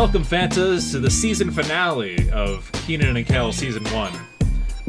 [0.00, 4.12] Welcome, Fantas, to the season finale of Keenan and Kel Season 1.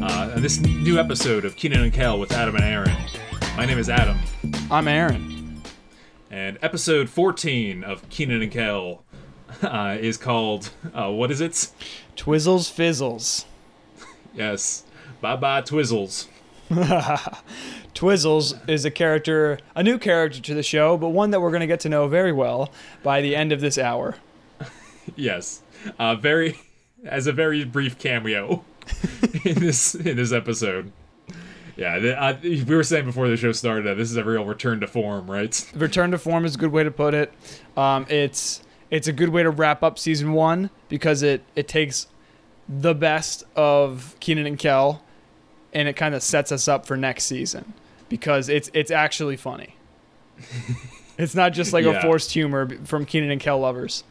[0.00, 2.96] Uh, and this new episode of Keenan and Kel with Adam and Aaron.
[3.54, 4.18] My name is Adam,
[4.70, 5.60] I'm Aaron.
[6.30, 9.04] and episode 14 of Keenan and Kel
[9.62, 11.52] uh, is called, uh, what is it?
[12.16, 13.44] Twizzles Fizzles.
[14.32, 14.84] Yes,
[15.20, 16.28] Bye Bye Twizzles.
[17.94, 21.60] Twizzles is a character, a new character to the show, but one that we're going
[21.60, 24.14] to get to know very well by the end of this hour.
[25.16, 25.62] Yes,
[25.98, 26.58] uh, very,
[27.04, 28.64] as a very brief cameo
[29.44, 30.92] in this in this episode.
[31.76, 34.80] Yeah, uh, we were saying before the show started that this is a real return
[34.80, 35.70] to form, right?
[35.74, 37.32] Return to form is a good way to put it.
[37.76, 42.06] Um, it's it's a good way to wrap up season one because it it takes
[42.68, 45.02] the best of Keenan and Kel,
[45.72, 47.72] and it kind of sets us up for next season
[48.08, 49.76] because it's it's actually funny.
[51.18, 51.92] it's not just like Yeah.
[51.92, 54.04] a forced humor from Keenan and Kel lovers.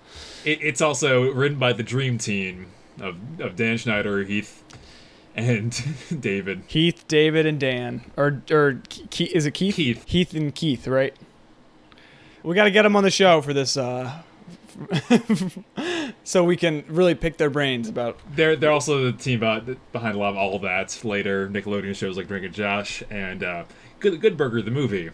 [0.45, 2.67] It, it's also written by the Dream Team
[2.99, 4.63] of, of Dan Schneider, Heath,
[5.35, 5.71] and
[6.21, 6.63] David.
[6.67, 9.75] Heath, David, and Dan, or or Ke- is it Keith?
[9.75, 10.03] Keith.
[10.07, 11.15] Heath and Keith, right?
[12.43, 14.23] We got to get them on the show for this, uh,
[16.23, 18.19] so we can really pick their brains about.
[18.35, 21.95] They're they're also the team behind, behind a lot of all of that later Nickelodeon
[21.95, 23.63] shows like Drake and Josh and uh,
[23.99, 25.11] Good Good Burger the movie,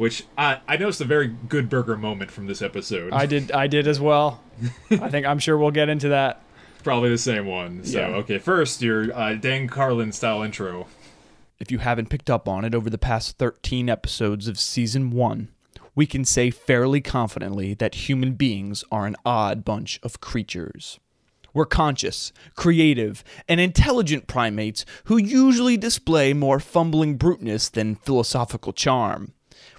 [0.00, 3.12] which I I noticed a very Good Burger moment from this episode.
[3.12, 4.42] I did, I did as well.
[4.90, 6.40] I think I'm sure we'll get into that.
[6.82, 7.84] Probably the same one.
[7.84, 8.06] So Yeah.
[8.16, 10.86] okay, first your uh, Dan Carlin style intro.
[11.58, 15.48] If you haven't picked up on it over the past 13 episodes of season 1,
[15.94, 20.98] we can say fairly confidently that human beings are an odd bunch of creatures.
[21.52, 29.34] We're conscious, creative, and intelligent primates who usually display more fumbling bruteness than philosophical charm.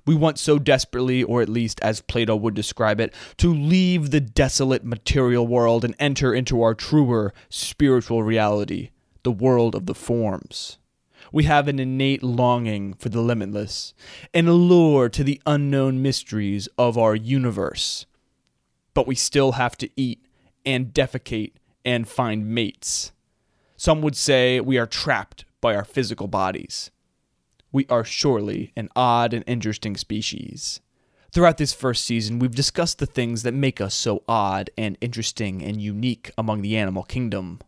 [0.06, 4.22] We want so desperately, or at least as Plato would describe it, to leave the
[4.22, 8.90] desolate material world and enter into our truer spiritual reality,
[9.24, 10.80] the world of the forms.
[11.32, 13.94] We have an innate longing for the limitless,
[14.34, 18.06] an allure to the unknown mysteries of our universe.
[18.94, 20.26] But we still have to eat
[20.66, 21.54] and defecate
[21.86, 23.12] and find mates.
[23.78, 26.92] Some would say we are trapped by our physical bodies.
[27.74, 30.82] We are surely an odd and interesting species.
[31.32, 35.64] Throughout this first season, we've discussed the things that make us so odd and interesting
[35.64, 37.62] and unique among the animal kingdom.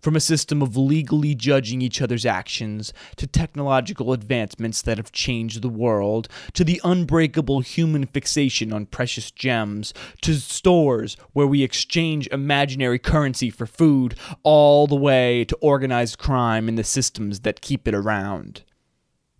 [0.00, 5.60] From a system of legally judging each other's actions, to technological advancements that have changed
[5.60, 12.28] the world, to the unbreakable human fixation on precious gems, to stores where we exchange
[12.28, 14.14] imaginary currency for food,
[14.44, 18.62] all the way to organized crime and the systems that keep it around.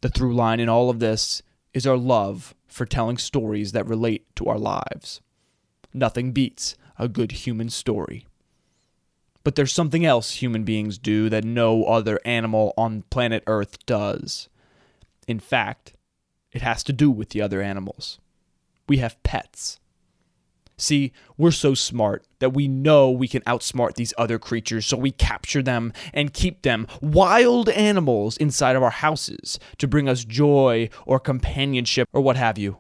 [0.00, 1.42] The through line in all of this
[1.74, 5.20] is our love for telling stories that relate to our lives.
[5.92, 8.26] Nothing beats a good human story.
[9.44, 14.48] But there's something else human beings do that no other animal on planet Earth does.
[15.26, 15.94] In fact,
[16.52, 18.18] it has to do with the other animals.
[18.88, 19.80] We have pets.
[20.80, 25.10] See, we're so smart that we know we can outsmart these other creatures, so we
[25.10, 30.88] capture them and keep them, wild animals, inside of our houses to bring us joy
[31.04, 32.78] or companionship or what have you.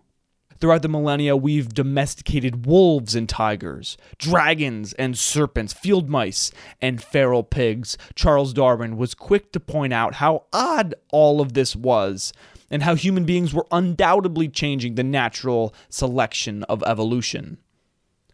[0.60, 7.42] Throughout the millennia, we've domesticated wolves and tigers, dragons and serpents, field mice and feral
[7.42, 7.98] pigs.
[8.14, 12.32] Charles Darwin was quick to point out how odd all of this was,
[12.70, 17.58] and how human beings were undoubtedly changing the natural selection of evolution.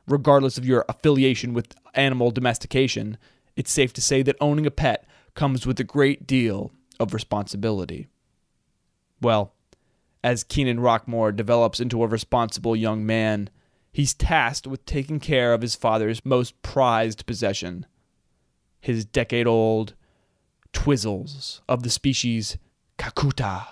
[0.06, 3.16] Regardless of your affiliation with animal domestication,
[3.56, 8.08] it's safe to say that owning a pet comes with a great deal of responsibility.
[9.20, 9.54] Well,
[10.22, 13.50] as Keenan Rockmore develops into a responsible young man,
[13.92, 17.86] he's tasked with taking care of his father's most prized possession
[18.84, 19.94] his decade old
[20.74, 22.58] Twizzles of the species
[22.98, 23.66] Cacatua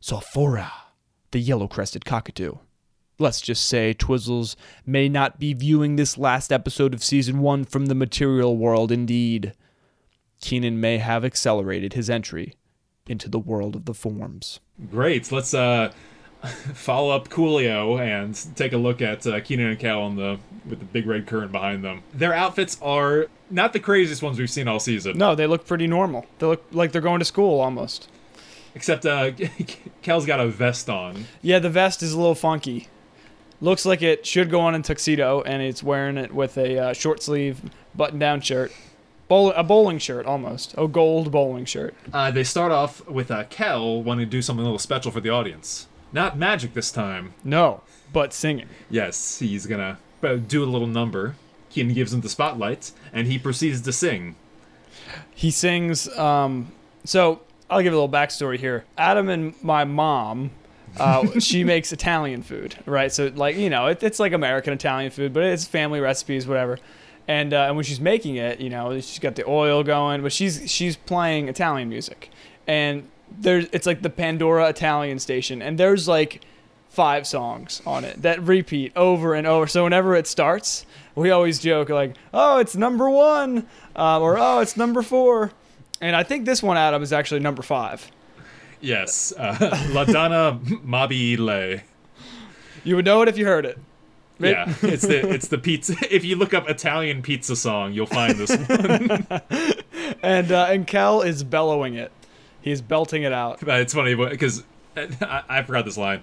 [0.00, 0.70] sulphurea,
[1.30, 2.56] the yellow crested cockatoo.
[3.22, 7.86] Let's just say Twizzles may not be viewing this last episode of season one from
[7.86, 9.52] the material world indeed.
[10.40, 12.54] Keenan may have accelerated his entry
[13.06, 14.58] into the world of the forms.
[14.90, 15.30] Great.
[15.30, 15.92] Let's uh,
[16.42, 20.80] follow up Coolio and take a look at uh, Keenan and Kel on the with
[20.80, 22.02] the big red current behind them.
[22.12, 25.16] Their outfits are not the craziest ones we've seen all season.
[25.16, 26.26] No, they look pretty normal.
[26.40, 28.08] They look like they're going to school almost.
[28.74, 29.30] Except uh,
[30.02, 31.26] Kel's got a vest on.
[31.40, 32.88] Yeah, the vest is a little funky.
[33.62, 36.92] Looks like it should go on in tuxedo, and it's wearing it with a uh,
[36.92, 37.60] short sleeve
[37.94, 38.72] button down shirt.
[39.28, 40.74] Bowl- a bowling shirt almost.
[40.76, 41.94] A gold bowling shirt.
[42.12, 45.20] Uh, they start off with uh, Kel wanting to do something a little special for
[45.20, 45.86] the audience.
[46.12, 47.34] Not magic this time.
[47.44, 47.82] No,
[48.12, 48.66] but singing.
[48.90, 51.36] Yes, he's gonna uh, do a little number.
[51.70, 54.34] Keenan gives him the spotlight, and he proceeds to sing.
[55.32, 56.08] He sings.
[56.18, 56.72] Um,
[57.04, 58.84] so I'll give a little backstory here.
[58.98, 60.50] Adam and my mom,
[60.98, 63.12] uh, she makes Italian food, right?
[63.12, 66.78] So like you know, it, it's like American Italian food, but it's family recipes, whatever.
[67.28, 70.32] And uh, and when she's making it, you know, she's got the oil going, but
[70.32, 72.30] she's she's playing Italian music,
[72.66, 73.08] and
[73.38, 76.42] there's it's like the Pandora Italian station, and there's like
[76.88, 79.66] five songs on it that repeat over and over.
[79.66, 80.84] So whenever it starts,
[81.14, 83.66] we always joke like, "Oh, it's number one,"
[83.96, 85.52] um, or "Oh, it's number four.
[86.00, 88.10] And I think this one, Adam, is actually number five.
[88.82, 91.80] Yes, uh, La Donna Mobile.
[92.84, 93.78] You would know it if you heard it.
[94.40, 94.50] Right?
[94.50, 95.94] Yeah, it's the it's the pizza.
[96.10, 99.26] If you look up Italian pizza song, you'll find this one.
[100.22, 102.12] And uh, and Kel is bellowing it.
[102.60, 103.62] He's belting it out.
[103.62, 104.62] It's funny because
[104.96, 106.22] I, I forgot this line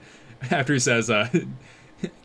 [0.52, 1.28] after he says, uh,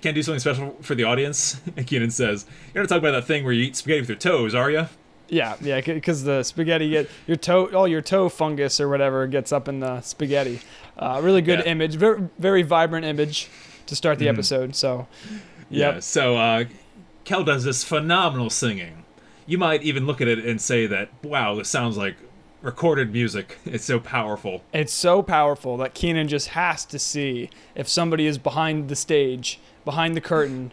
[0.00, 3.26] "Can't do something special for the audience." And Keenan says, "You're not talking about that
[3.26, 4.88] thing where you eat spaghetti with your toes, are you?"
[5.28, 9.52] Yeah, yeah, because the spaghetti get your toe, all your toe fungus or whatever gets
[9.52, 10.60] up in the spaghetti.
[10.98, 11.72] Uh, really good Yeah.
[11.72, 13.48] image, very very vibrant image
[13.86, 14.30] to start the Mhm.
[14.34, 14.76] episode.
[14.76, 15.06] So,
[15.70, 15.92] Yeah.
[15.94, 16.64] yep, So uh,
[17.24, 19.04] Kel does this phenomenal singing.
[19.46, 22.16] You might even look at it and say that, "Wow, this sounds like
[22.62, 23.58] recorded music.
[23.66, 28.38] It's so powerful." it's so powerful that Keenan just has to see if somebody is
[28.38, 30.72] behind the stage, behind the curtain,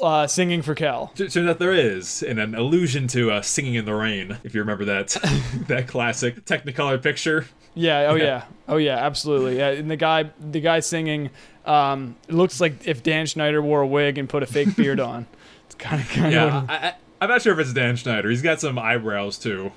[0.00, 1.12] uh, singing for Kel.
[1.16, 4.60] Turns out there is, in an allusion to uh, "Singing in the Rain." If you
[4.60, 5.08] remember that
[5.68, 7.46] that classic Technicolor picture.
[7.74, 8.06] Yeah.
[8.10, 8.24] Oh Yeah.
[8.24, 8.44] yeah.
[8.68, 8.96] Oh yeah.
[8.98, 9.58] Absolutely.
[9.58, 9.70] Yeah.
[9.70, 11.30] And the guy, the guy singing,
[11.66, 15.00] um, it looks like if Dan Schneider wore a wig and put a fake beard
[15.10, 15.26] on.
[15.66, 16.66] It's kind of kind Yeah.
[16.68, 18.28] I, I, I'm not sure if it's Dan Schneider.
[18.30, 19.72] He's got some eyebrows too.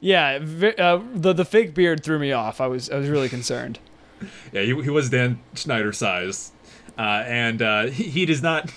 [0.00, 0.38] Yeah.
[0.78, 2.60] Uh, the the fake beard threw me off.
[2.60, 3.78] I was I was really concerned.
[4.52, 6.52] Yeah, he, he was Dan Schneider sized,
[6.98, 8.70] uh, and uh, he, he does not.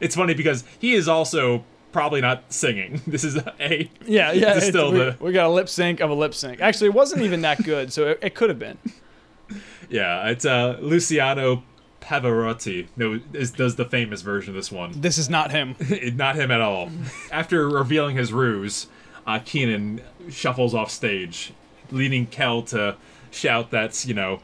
[0.00, 3.00] It's funny because he is also probably not singing.
[3.06, 4.32] This is a Yeah.
[4.32, 4.56] Yeah.
[4.56, 6.60] It's still we, the- we got a lip sync of a lip sync.
[6.60, 8.78] Actually, it wasn't even that good, so it, it could have been.
[9.90, 10.28] yeah.
[10.28, 11.62] It's uh, Luciano
[12.00, 12.86] Pavarotti.
[12.96, 15.00] No, is, does the famous version of this one.
[15.00, 15.76] This is not him.
[16.14, 16.90] not him at all.
[17.30, 18.86] After revealing his ruse,
[19.26, 20.00] uh, Keenan
[20.30, 21.52] shuffles off stage,
[21.90, 22.96] leading Kel to
[23.30, 24.40] shout that, you know,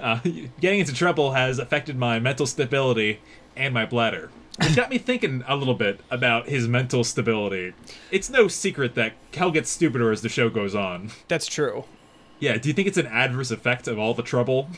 [0.00, 0.20] uh,
[0.60, 3.20] getting into trouble has affected my mental stability
[3.56, 4.30] and my bladder.
[4.58, 7.74] Which got me thinking a little bit about his mental stability.
[8.10, 11.10] It's no secret that Kel gets stupider as the show goes on.
[11.28, 11.84] That's true.
[12.38, 14.68] Yeah, do you think it's an adverse effect of all the trouble?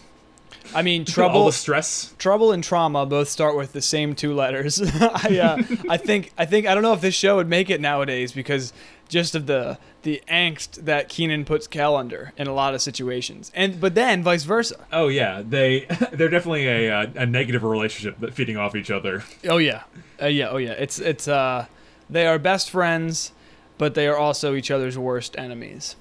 [0.74, 2.14] I mean, trouble, all the stress?
[2.18, 4.80] Trouble and trauma both start with the same two letters.
[5.00, 7.80] I, uh, I think I think I don't know if this show would make it
[7.80, 8.72] nowadays because
[9.08, 13.52] just of the the angst that Keenan puts Kel under in a lot of situations,
[13.54, 14.86] and but then vice versa.
[14.90, 15.80] Oh yeah, they
[16.12, 19.22] they're definitely a uh, a negative relationship that feeding off each other.
[19.46, 19.82] Oh yeah,
[20.20, 20.72] uh, yeah, oh yeah.
[20.72, 21.66] It's it's uh,
[22.08, 23.32] they are best friends,
[23.76, 25.94] but they are also each other's worst enemies.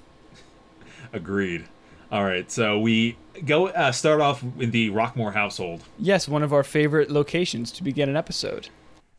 [1.11, 1.65] Agreed.
[2.09, 5.83] All right, so we go uh, start off in the Rockmore household.
[5.99, 8.69] Yes, one of our favorite locations to begin an episode.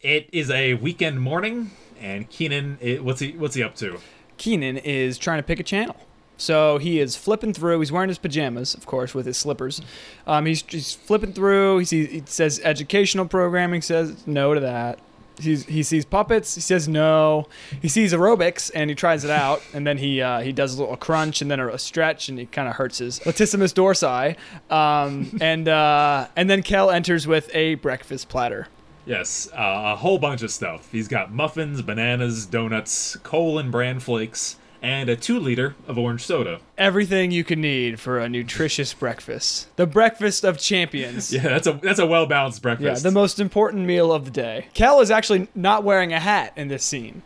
[0.01, 3.99] It is a weekend morning, and Keenan, what's he what's he up to?
[4.39, 5.97] Keenan is trying to pick a channel.
[6.39, 7.81] So he is flipping through.
[7.81, 9.83] He's wearing his pajamas, of course, with his slippers.
[10.27, 11.79] Um, he's, he's flipping through.
[11.79, 13.83] He, sees, he says educational programming.
[13.83, 15.01] Says no to that.
[15.41, 16.55] He's, he sees puppets.
[16.55, 17.49] He says no.
[17.83, 19.63] He sees aerobics and he tries it out.
[19.73, 22.39] And then he uh, he does a little crunch and then a, a stretch and
[22.39, 24.37] he kind of hurts his latissimus dorsi.
[24.73, 28.69] Um, and uh, and then Kel enters with a breakfast platter.
[29.09, 30.93] Yes, uh, a whole bunch of stuff.
[30.93, 36.23] He's got muffins, bananas, donuts, coal and bran flakes, and a two liter of orange
[36.25, 36.61] soda.
[36.77, 39.75] Everything you can need for a nutritious breakfast.
[39.77, 41.33] The breakfast of champions.
[41.39, 43.03] Yeah, that's a that's a well balanced breakfast.
[43.03, 44.67] Yeah, the most important meal of the day.
[44.75, 47.23] Kel is actually not wearing a hat in this scene.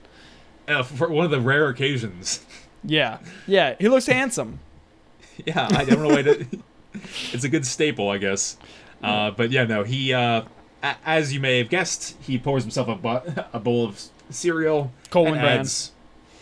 [0.69, 2.47] Uh, for one of the rare occasions.
[2.85, 4.61] Yeah, yeah, he looks handsome.
[5.47, 6.47] yeah, I don't know why to.
[7.33, 8.59] It's a good staple, I guess.
[9.03, 10.43] Uh, but yeah, no, he, uh,
[10.83, 15.35] as you may have guessed, he pours himself a, bu- a bowl of cereal Colon
[15.35, 15.93] and adds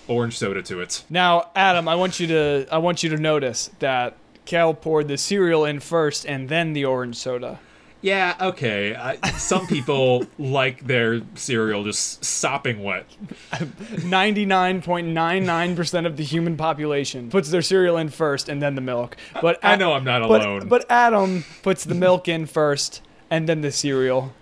[0.09, 1.04] orange soda to it.
[1.11, 4.16] Now, Adam, I want you to I want you to notice that
[4.47, 7.59] Kel poured the cereal in first and then the orange soda.
[8.02, 8.94] Yeah, okay.
[8.94, 13.04] Uh, some people like their cereal just sopping wet.
[13.52, 19.16] 99.99% of the human population puts their cereal in first and then the milk.
[19.42, 20.68] But I A- know I'm not but, alone.
[20.68, 24.32] But Adam puts the milk in first and then the cereal.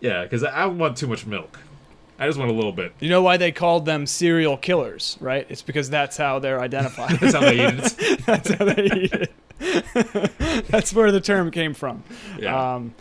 [0.00, 1.58] yeah, because I don't want too much milk.
[2.20, 2.92] I just want a little bit.
[2.98, 5.46] You know why they called them serial killers, right?
[5.48, 7.10] It's because that's how they're identified.
[7.20, 8.20] That's how they eat it.
[8.26, 10.66] That's how they eat it.
[10.68, 12.02] That's where the term came from.
[12.38, 12.74] Yeah.
[12.74, 12.94] Um,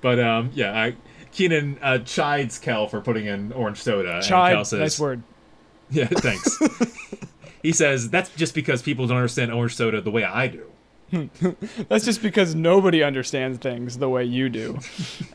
[0.00, 0.96] But um, yeah, I,
[1.32, 4.16] Keenan uh, chides Kel for putting in orange soda.
[4.16, 5.22] and Kel says, nice word.
[5.90, 6.58] Yeah, thanks.
[7.62, 10.70] he says that's just because people don't understand orange soda the way I do.
[11.88, 14.78] That's just because nobody understands things the way you do,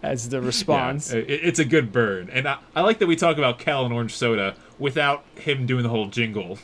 [0.03, 1.11] as the response.
[1.11, 3.93] it- it's a good burn, and I, I like that we talk about Kel and
[3.93, 6.59] orange soda without him doing the whole jingle.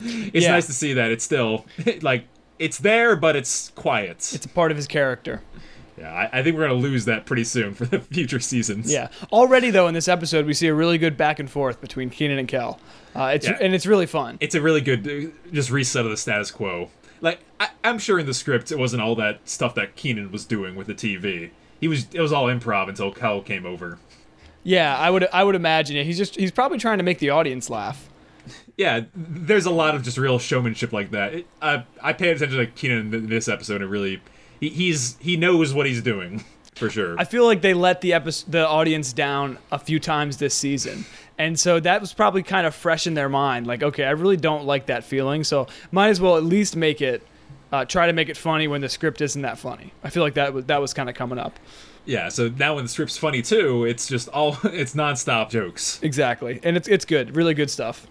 [0.00, 0.52] It's Yeah.
[0.52, 1.66] nice to see that it's still
[2.02, 2.26] like
[2.58, 4.32] it's there, but it's quiet.
[4.34, 5.42] It's a part of his character.
[5.98, 8.90] yeah, I, I think we're gonna lose that pretty soon for the future seasons.
[8.92, 9.08] Yeah.
[9.32, 12.38] Already though, in this episode, we see a really good back and forth between Keenan
[12.38, 12.78] and Kel.
[13.16, 13.58] Uh, it's Yeah.
[13.60, 14.36] and it's really fun.
[14.40, 16.90] it's a really good uh, just reset of the status quo.
[17.20, 20.44] Like I, I'm sure in the script it wasn't all that stuff that Keenan was
[20.44, 21.50] doing with the TV.
[21.80, 23.98] He was it was all improv until Kel came over.
[24.62, 26.06] Yeah, I would I would imagine it.
[26.06, 28.08] He's just he's probably trying to make the audience laugh.
[28.76, 31.34] Yeah, there's a lot of just real showmanship like that.
[31.34, 34.20] It, I I paid attention to Keenan in this episode and really
[34.60, 36.44] he, he's he knows what he's doing
[36.74, 37.16] for sure.
[37.18, 41.04] I feel like they let the episode, the audience down a few times this season.
[41.38, 43.66] And so that was probably kind of fresh in their mind.
[43.66, 45.42] Like, okay, I really don't like that feeling.
[45.44, 47.26] So might as well at least make it,
[47.72, 49.92] uh, try to make it funny when the script isn't that funny.
[50.04, 51.58] I feel like that was, that was kind of coming up.
[52.06, 55.98] yeah, so now when the script's funny too, it's just all it's nonstop jokes.
[56.02, 56.60] Exactly.
[56.62, 57.34] And it's, it's good.
[57.34, 58.06] Really good stuff.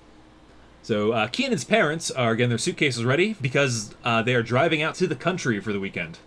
[0.81, 4.95] So uh, Keenan's parents are getting their suitcases ready because uh, they are driving out
[4.95, 6.19] to the country for the weekend.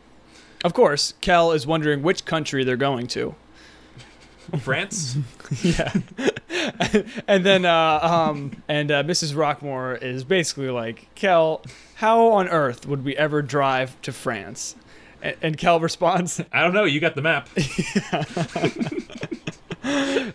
[0.65, 3.35] Of course, Kel is wondering which country they're going to.
[4.61, 5.17] France.
[5.63, 5.93] Yeah.
[7.29, 9.35] and then, uh, um, and uh, Mrs.
[9.35, 11.63] Rockmore is basically like, Kel,
[11.97, 14.75] how on earth would we ever drive to France?
[15.23, 16.85] And, and Kel responds, I don't know.
[16.85, 17.49] You got the map.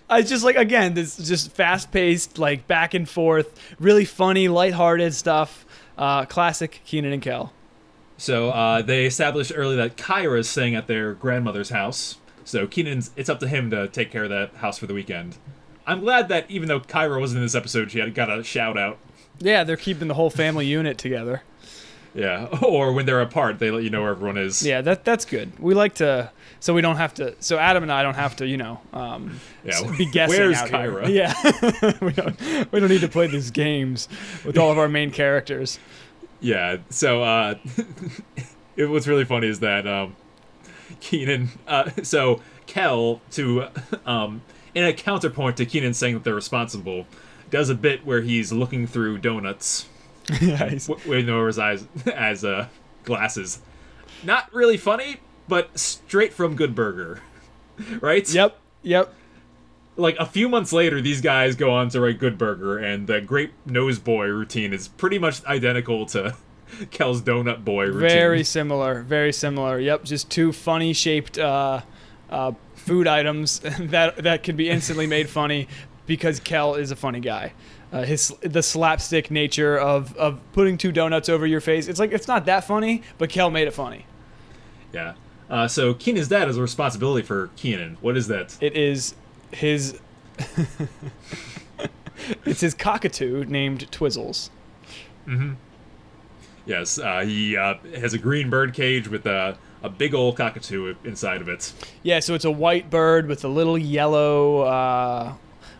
[0.09, 5.13] I just like again this just fast paced like back and forth, really funny, lighthearted
[5.13, 5.65] stuff.
[5.97, 7.51] Uh, classic Keenan and Kel.
[8.17, 12.17] So uh, they established early that Kyra is staying at their grandmother's house.
[12.43, 15.37] So Keenan's it's up to him to take care of that house for the weekend.
[15.85, 18.77] I'm glad that even though Kyra wasn't in this episode, she had got a shout
[18.77, 18.97] out.
[19.39, 21.43] Yeah, they're keeping the whole family unit together.
[22.13, 24.65] Yeah, or when they're apart, they let you know where everyone is.
[24.65, 25.57] Yeah, that that's good.
[25.59, 28.47] We like to so we don't have to so Adam and I don't have to
[28.47, 31.05] you know um, Yeah, be guessing where's out here.
[31.05, 31.33] Yeah,
[32.01, 34.09] we don't we don't need to play these games
[34.45, 35.79] with all of our main characters.
[36.41, 36.77] Yeah.
[36.89, 37.55] So uh,
[38.75, 40.15] it, what's really funny is that um,
[41.01, 41.49] Keenan.
[41.67, 43.65] Uh, so Kel to
[44.05, 44.41] um,
[44.73, 47.05] in a counterpoint to Keenan saying that they're responsible,
[47.49, 49.87] does a bit where he's looking through donuts.
[50.41, 52.67] yeah, he's- with his eyes as uh,
[53.03, 53.59] glasses.
[54.23, 55.17] Not really funny,
[55.47, 57.21] but straight from Good Burger,
[58.01, 58.31] right?
[58.33, 59.13] yep, yep.
[59.97, 63.19] Like a few months later, these guys go on to write Good Burger, and the
[63.19, 66.35] Grape Nose Boy routine is pretty much identical to
[66.91, 67.99] Kel's Donut Boy routine.
[68.01, 69.79] Very similar, very similar.
[69.79, 71.81] Yep, just two funny shaped uh,
[72.29, 75.67] uh, food items that that can be instantly made funny
[76.05, 77.53] because Kel is a funny guy.
[77.91, 81.87] Uh, his the slapstick nature of of putting two donuts over your face.
[81.87, 84.05] It's like it's not that funny, but Kel made it funny.
[84.93, 85.13] yeah.
[85.49, 87.97] Uh, so Keenan's dad is a responsibility for Keenan.
[87.99, 88.57] What is that?
[88.61, 89.15] It is
[89.51, 89.99] his.
[92.45, 94.49] it's his cockatoo named Twizzles.
[96.65, 100.95] Yes, uh, he uh, has a green bird cage with a, a big old cockatoo
[101.03, 101.73] inside of it.
[102.03, 104.61] Yeah, so it's a white bird with a little yellow.
[104.61, 105.33] Uh,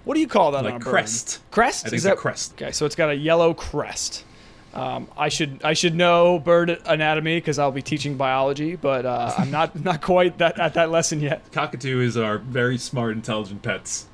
[0.04, 0.64] what do you call that?
[0.64, 0.90] Like on a bird?
[0.90, 1.40] crest.
[1.52, 1.86] Crest.
[1.86, 2.54] I think Is it's a that crest.
[2.54, 4.26] Okay, so it's got a yellow crest.
[4.74, 9.34] Um, I should I should know bird anatomy because I'll be teaching biology, but uh,
[9.38, 11.52] I'm not not quite that at that lesson yet.
[11.52, 14.08] Cockatoos are very smart, intelligent pets.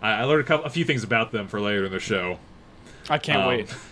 [0.00, 2.38] I, I learned a, couple, a few things about them for later in the show.
[3.10, 3.74] I can't Um, wait.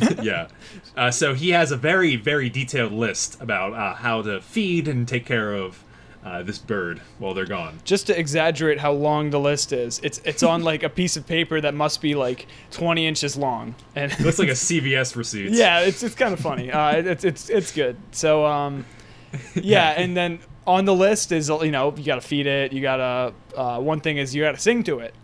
[0.22, 0.48] yeah.
[0.96, 5.06] Uh, so he has a very, very detailed list about uh, how to feed and
[5.06, 5.84] take care of
[6.24, 7.78] uh, this bird while they're gone.
[7.84, 11.26] Just to exaggerate how long the list is, it's it's on like a piece of
[11.26, 15.52] paper that must be like 20 inches long, and It looks like a CVS receipt.
[15.52, 16.70] yeah, it's it's kind of funny.
[16.70, 17.96] Uh, it- it's it's it's good.
[18.12, 18.84] So um,
[19.54, 22.72] yeah, and then on the list is you know you gotta feed it.
[22.74, 25.14] You gotta uh, one thing is you gotta sing to it.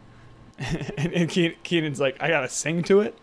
[0.97, 1.28] and, and
[1.62, 3.14] Keenan's like, I gotta sing to it.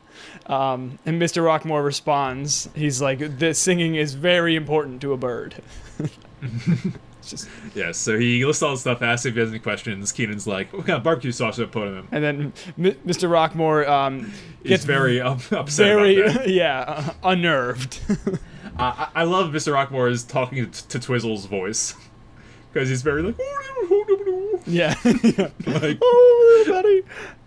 [0.46, 1.42] Um, and Mr.
[1.42, 5.56] Rockmore responds, he's like, the singing is very important to a bird.
[7.22, 7.98] just, Yes.
[7.98, 10.12] So he lists all the stuff, asks if he has any questions.
[10.12, 12.98] Keenan's like, "What kind of barbecue sauce should I put on him?" and then M-
[13.06, 13.30] Mr.
[13.30, 14.32] Rockmore um,
[14.64, 16.16] gets very up, upset very
[16.54, 18.00] yeah uh, unnerved.
[18.78, 19.74] I, I love Mr.
[19.74, 21.96] Rockmore is talking to, to Twizzle's voice
[22.72, 23.36] because he's very like,
[24.66, 24.96] yeah.
[25.68, 27.04] like oh, buddy.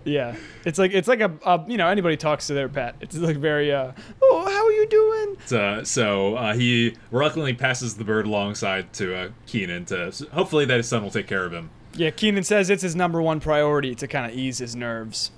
[0.06, 2.94] Yeah, it's like it's like a, a you know anybody talks to their pet.
[3.00, 3.90] It's like very uh
[4.22, 5.60] oh how are you doing?
[5.60, 10.76] Uh, so uh, he reluctantly passes the bird alongside to uh, Keenan to hopefully that
[10.76, 11.70] his son will take care of him.
[11.94, 15.32] Yeah, Keenan says it's his number one priority to kind of ease his nerves.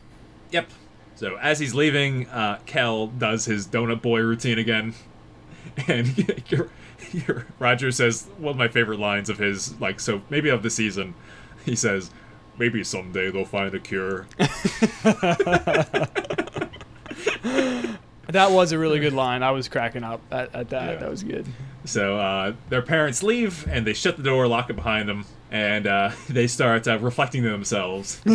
[0.51, 0.69] Yep.
[1.15, 4.95] So as he's leaving, uh, Kel does his donut boy routine again,
[5.89, 6.43] and
[7.59, 11.15] Roger says one of my favorite lines of his, like so maybe of the season.
[11.65, 12.11] He says,
[12.59, 14.27] "Maybe someday they'll find a cure."
[18.31, 19.43] That was a really good line.
[19.43, 20.93] I was cracking up at, at that.
[20.93, 20.97] Yeah.
[20.97, 21.47] That was good.
[21.87, 25.87] So uh, their parents leave, and they shut the door, lock it behind them, and
[25.87, 28.21] uh, they start uh, reflecting to themselves.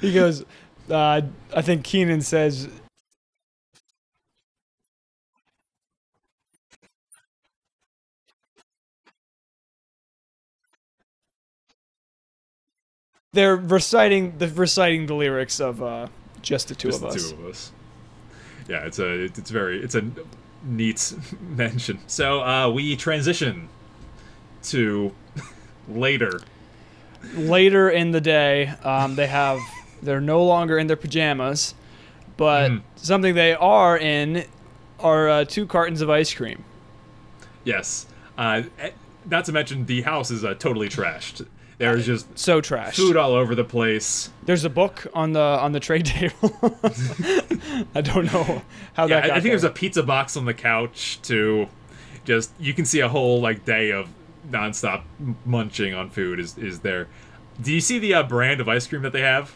[0.00, 0.44] He goes,
[0.88, 1.22] uh,
[1.52, 2.68] I think Keenan says,
[13.36, 16.08] they're reciting the reciting the lyrics of uh,
[16.42, 17.30] just the two Just of the us.
[17.30, 17.72] two of us.
[18.68, 20.02] Yeah, it's a it's very it's a
[20.64, 22.00] neat mention.
[22.08, 23.68] So uh, we transition
[24.64, 25.12] to
[25.88, 26.40] later.
[27.34, 29.60] Later in the day, um, they have
[30.02, 31.74] they're no longer in their pajamas,
[32.36, 32.82] but Mhm.
[32.96, 34.44] something they are in
[34.98, 36.64] are uh, two cartons of ice cream.
[37.64, 38.06] Yes.
[38.38, 38.90] Uh, eh,
[39.28, 41.46] not to mention the house is uh, totally trashed.
[41.78, 42.96] There's just So trash.
[42.96, 44.30] food all over the place.
[44.44, 46.56] There's a book on the on the trade table.
[47.94, 48.62] I don't know
[48.94, 49.24] how Yeah, that.
[49.32, 49.70] I, I think there's there.
[49.70, 51.68] a pizza box on the couch too.
[52.24, 54.08] Just you can see a whole like day of
[54.50, 55.02] nonstop
[55.44, 57.08] munching on food is is there.
[57.60, 59.54] Do you see the uh, brand of ice cream that they have?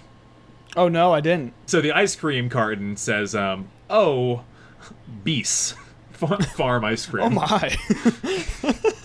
[0.76, 1.54] Oh no, I didn't.
[1.66, 4.44] So the ice cream carton says, um, "Oh,
[5.24, 5.74] Beast
[6.12, 7.76] Farm Ice Cream." Oh my.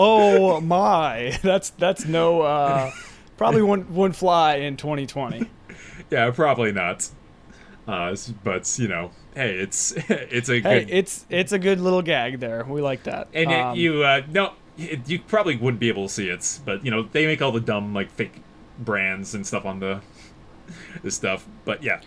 [0.00, 1.38] oh my.
[1.42, 2.42] That's that's no.
[2.42, 2.90] Uh,
[3.36, 5.48] probably wouldn't wouldn't fly in 2020.
[6.10, 7.08] Yeah, probably not.
[7.86, 10.90] Uh, but you know, hey, it's it's a Hey, good.
[10.90, 12.64] it's it's a good little gag there.
[12.64, 13.28] We like that.
[13.34, 16.60] and it, Um, you uh, no, it, you probably wouldn't be able to see it,
[16.64, 18.42] but you know they make all the dumb like fake
[18.78, 20.00] brands and stuff on the
[21.02, 21.46] this stuff.
[21.64, 22.00] But yeah,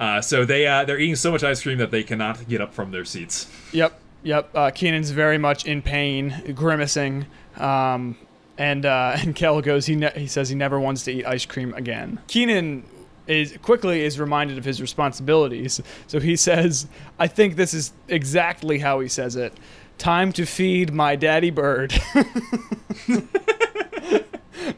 [0.00, 2.72] uh, so they uh, they're eating so much ice cream that they cannot get up
[2.74, 3.50] from their seats.
[3.72, 4.50] Yep, yep.
[4.54, 7.26] Uh, Keenan's very much in pain, grimacing.
[7.56, 8.16] Um,
[8.58, 9.86] and uh, and Kel goes.
[9.86, 12.20] He ne- he says he never wants to eat ice cream again.
[12.26, 12.84] Keenan
[13.26, 15.80] is quickly is reminded of his responsibilities.
[16.06, 16.86] So he says,
[17.18, 19.52] "I think this is exactly how he says it.
[19.98, 21.94] Time to feed my daddy bird."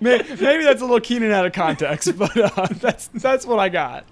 [0.00, 4.04] Maybe that's a little Keenan out of context, but uh, that's that's what I got.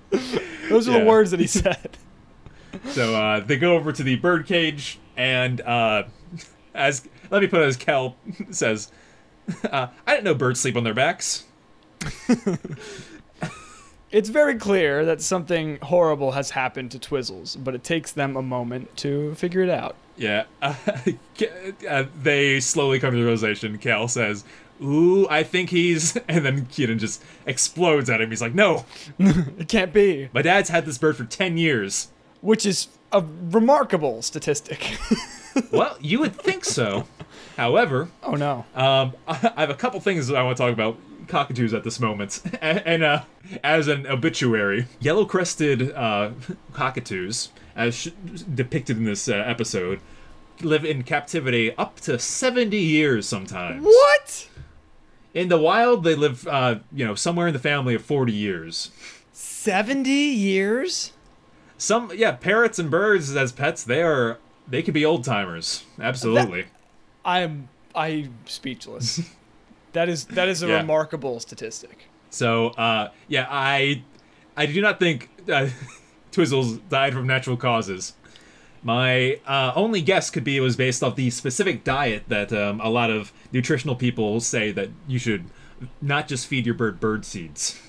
[0.68, 0.98] Those are Yeah.
[1.00, 1.96] the words that he said.
[2.90, 6.04] So uh, they go over to the bird cage, and uh,
[6.74, 8.16] as let me put it as Kel
[8.50, 8.90] says,
[9.70, 11.44] uh, "I didn't know birds sleep on their backs."
[14.10, 18.42] It's very clear that something horrible has happened to Twizzles, but it takes them a
[18.42, 19.96] moment to figure it out.
[20.18, 20.74] Yeah, uh,
[21.88, 23.78] uh, they slowly come to the realization.
[23.78, 24.44] Kel says,
[24.82, 28.28] "Ooh, I think he's," and then Keenan just explodes at him.
[28.28, 28.84] He's like, "No,
[29.18, 32.08] It can't be, my dad's had this bird for ten years."
[32.42, 34.96] which is a remarkable statistic.
[35.72, 37.06] well, you would think so.
[37.56, 38.64] However, oh no.
[38.74, 40.96] Um, I have a couple things that I want to talk about
[41.28, 43.22] cockatoos at this moment, and, uh,
[43.62, 46.30] as an obituary, yellow-crested uh,
[46.72, 48.08] cockatoos, as sh-
[48.54, 50.00] depicted in this uh, episode,
[50.62, 53.84] live in captivity up to seventy years sometimes.
[53.84, 54.48] What?
[55.34, 58.90] In the wild, they live, uh, you know, somewhere in the family of forty years.
[59.32, 61.12] 70 years?
[61.82, 65.82] Some, yeah, parrots and birds as pets, they are they could be old timers.
[66.00, 66.66] Absolutely.
[67.24, 69.20] I'm I speechless.
[69.92, 70.76] that is that is a Yeah.
[70.76, 72.04] remarkable statistic.
[72.30, 74.04] So, uh, yeah, I,
[74.56, 75.70] I do not think uh,
[76.32, 78.14] Twizzles died from natural causes.
[78.84, 82.80] My uh, only guess could be it was based off the specific diet that um,
[82.80, 85.46] a lot of nutritional people say that you should
[86.00, 87.80] not just feed your bird bird seeds.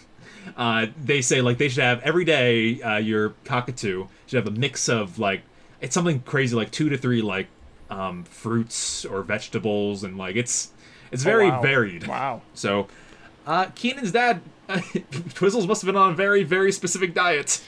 [0.58, 4.58] Uh, they say like they should have every day uh, your cockatoo should have a
[4.58, 5.42] mix of like
[5.82, 7.48] it's something crazy like two to three like
[7.90, 10.72] um, fruits or vegetables and like it's
[11.12, 11.62] it's very Oh, wow.
[11.62, 12.08] varied.
[12.08, 12.42] Wow.
[12.56, 12.88] So,
[13.46, 17.62] uh, Keenan's dad, Twizzles must have been on a very, very specific diet.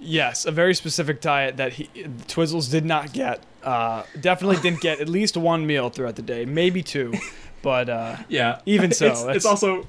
[0.00, 1.84] Yes, a very specific diet that he
[2.26, 3.42] Twizzles did not get.
[3.62, 7.12] Uh, definitely didn't get at least one meal throughout the day, maybe two.
[7.60, 8.60] But uh, Yeah.
[8.66, 9.84] Even so, it's, that's- it's also,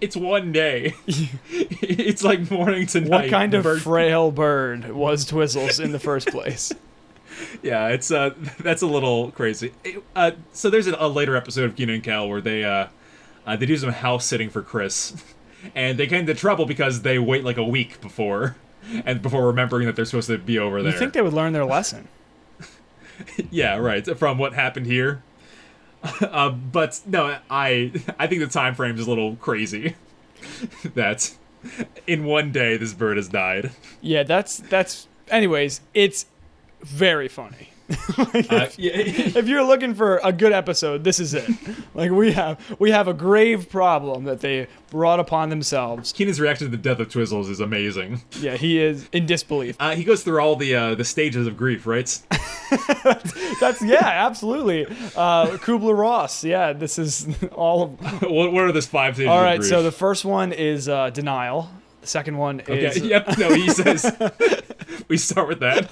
[0.00, 0.94] it's one day.
[1.48, 3.10] it's like morning to night.
[3.10, 6.72] what kind of bird- frail bird was Twizzles in the first place?
[7.62, 8.30] Yeah, it's uh,
[8.60, 9.72] that's a little crazy.
[9.84, 12.86] It- uh, so there's a, a later episode of Keenan and Kel where they uh,
[13.46, 15.22] uh, they do some house sitting for Chris,
[15.74, 18.56] and they get into trouble because they wait like a week before,
[19.04, 20.92] and before remembering that they're supposed to be over there.
[20.92, 22.08] You think they would learn their lesson?
[23.50, 24.06] yeah, right.
[24.18, 25.22] From what happened here.
[26.20, 29.96] Uh, but no, I I think the time frame is a little crazy.
[30.94, 31.34] that
[32.06, 33.70] in one day this bird has died.
[34.00, 35.08] Yeah, that's that's.
[35.28, 36.26] Anyways, it's
[36.82, 37.70] very funny.
[38.18, 41.48] Uh, yeah, if you're looking for a good episode, this is it.
[41.94, 46.12] like we have we have a grave problem that they brought upon themselves.
[46.12, 48.22] Keenan's reaction to the death of Twizzles is amazing.
[48.40, 49.76] Yeah, he is in disbelief.
[49.78, 52.06] Uh, he goes through all the uh, the stages of grief, right?
[53.60, 54.86] That's yeah, absolutely.
[55.16, 56.44] Uh, Kubler Ross.
[56.44, 57.82] Yeah, this is all.
[57.84, 59.30] Of, what, what are the five stages?
[59.30, 61.70] All right, so the first one is uh, denial.
[62.00, 62.98] The second one Okay, is.
[62.98, 63.36] yep.
[63.38, 64.04] No, he says.
[65.08, 65.88] we start with that.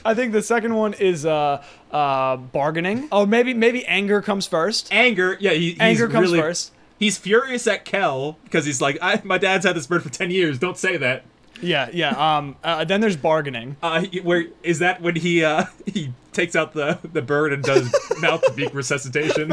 [0.04, 3.08] I think the second one is uh, uh, bargaining.
[3.12, 4.88] Oh, maybe maybe anger comes first.
[4.92, 5.36] Anger.
[5.40, 6.72] Yeah, he, he's Anger comes really, first.
[6.98, 10.30] He's furious at Kel because he's like, I, "My dad's had this bird for ten
[10.30, 10.58] years.
[10.58, 11.24] Don't say that."
[11.60, 12.10] Yeah, yeah.
[12.10, 13.76] Um, uh, then there's bargaining.
[13.82, 17.92] Uh, where is that when he uh he takes out the the bird and does
[18.20, 19.52] mouth to beak resuscitation?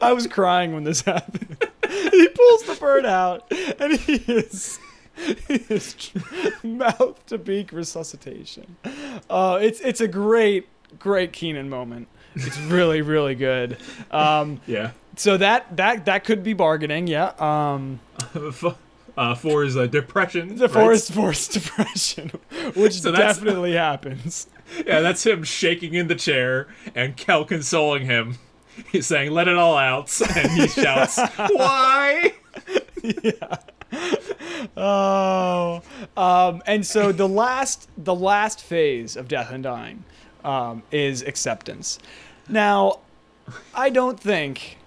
[0.00, 1.56] I was crying when this happened.
[1.88, 4.78] he pulls the bird out, and he is,
[5.48, 6.10] he is
[6.62, 8.76] mouth to beak resuscitation.
[9.28, 12.08] Uh, it's it's a great great Keenan moment.
[12.34, 13.76] It's really really good.
[14.10, 14.92] Um, yeah.
[15.16, 17.06] so that that that could be bargaining.
[17.06, 17.32] Yeah.
[17.38, 18.00] Um,
[19.16, 20.56] uh, for his uh, depression.
[20.56, 20.72] the right?
[20.72, 22.30] forest forced depression,
[22.74, 24.48] which So definitely happens.
[24.86, 28.38] Yeah, that's him shaking in the chair and Kel consoling him.
[28.90, 32.32] He's saying, "Let it all out," and he shouts, "Why?"
[34.76, 35.82] Oh,
[36.16, 40.04] um, and so the last the last phase of death and dying
[40.44, 41.98] um, is acceptance.
[42.48, 43.00] Now,
[43.74, 44.78] I don't think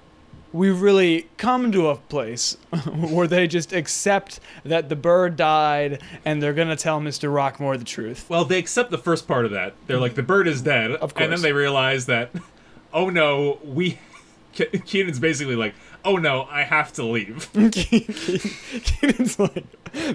[0.54, 2.54] we really come to a place
[2.96, 7.30] where they just accept that the bird died and they're gonna tell Mr.
[7.30, 8.26] Rockmore the truth.
[8.30, 9.74] Well, they accept the first part of that.
[9.88, 12.32] They're like, "The bird is dead," Of and then they realize that,
[12.94, 14.00] oh no, we.
[14.56, 19.65] Ke- Keenan's basically like, "Oh no, I have to leave." Keenan's like,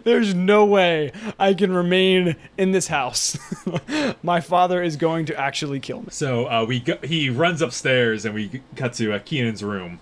[0.04, 3.36] there's no way I can remain in this house.
[4.22, 6.08] My father is going to actually kill me.
[6.10, 10.00] So uh, we go- he runs upstairs and we cut to uh, Keenan's room.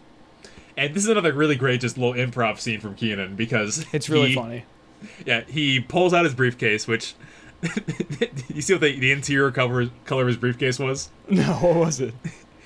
[0.76, 4.28] And this is another really great just little improv scene from Keenan because It's really
[4.30, 4.64] he- funny.
[5.24, 7.14] Yeah, he pulls out his briefcase, which
[8.48, 11.10] you see what the, the interior cover color of his briefcase was?
[11.30, 12.14] No, what was it?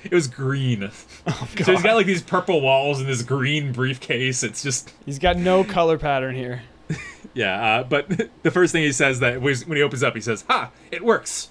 [0.03, 0.89] It was green.
[1.25, 4.43] Oh, So he's got like these purple walls and this green briefcase.
[4.43, 6.61] It's just He's got no color pattern here.
[7.33, 7.77] yeah.
[7.79, 8.09] Uh, but
[8.43, 10.69] the first thing he says that was when he opens up, he says, "Ha!
[10.91, 11.49] It works."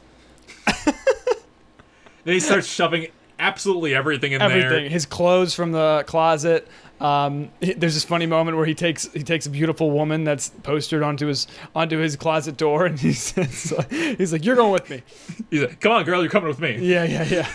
[0.66, 3.06] then he starts shoving
[3.38, 4.68] absolutely everything in Everything.
[4.68, 4.88] there.
[4.88, 6.68] His clothes from the closet.
[7.00, 11.02] Um, there's this funny moment where he takes he takes a beautiful woman that's postered
[11.02, 15.02] onto his onto his closet door, and he says he's like, "You're going with me."
[15.50, 17.48] He's like, "Come on, girl, you're coming with me." Yeah, yeah, yeah.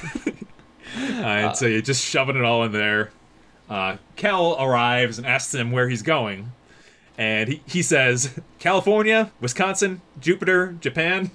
[0.96, 3.12] Uh, and so you're just shoving it all in there.
[3.70, 6.52] Uh, Kel arrives and asks him where he's going.
[7.18, 11.32] And he, he says, California, Wisconsin, Jupiter, Japan.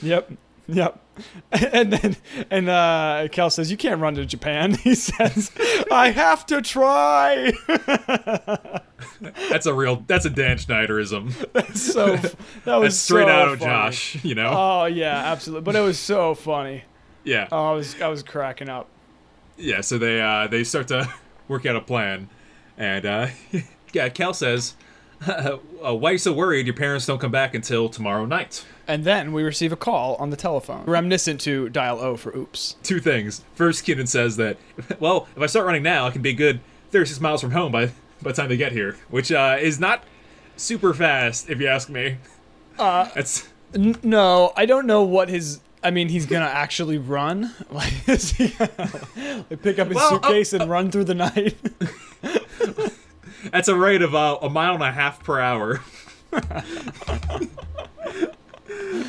[0.00, 0.32] Yep.
[0.68, 1.00] Yep.
[1.72, 2.16] And then
[2.48, 4.74] and uh Kel says, You can't run to Japan.
[4.84, 5.50] He says,
[5.90, 7.52] I have to try.
[9.50, 11.52] That's a real, that's a Dan Schneiderism.
[11.52, 13.70] That's so that was That's straight so out of funny.
[13.70, 14.52] Josh, you know?
[14.54, 15.64] Oh yeah, absolutely.
[15.64, 16.84] But it was so funny.
[17.24, 17.48] Yeah.
[17.52, 18.88] Oh, I was I was cracking up.
[19.56, 21.12] Yeah, so they uh, they start to
[21.48, 22.28] work out a plan.
[22.76, 23.28] And uh,
[23.92, 24.74] yeah, Kel says,
[25.26, 25.58] uh,
[25.94, 28.64] Why are you so worried your parents don't come back until tomorrow night?
[28.86, 32.76] And then we receive a call on the telephone, reminiscent to dial O for oops.
[32.82, 33.44] Two things.
[33.54, 34.56] First, Keenan says that,
[34.98, 36.60] well, if I start running now, I can be a good
[36.92, 37.86] 36 miles from home by,
[38.22, 40.04] by the time they get here, which uh, is not
[40.56, 42.16] super fast, if you ask me.
[42.78, 45.60] Uh, it's N- no, I don't know what his.
[45.82, 47.54] I mean, he's gonna actually run.
[47.70, 47.92] Like,
[49.62, 51.56] pick up his Well, suitcase and run through the night.
[53.52, 55.80] that's a rate of uh, a mile and a half per hour.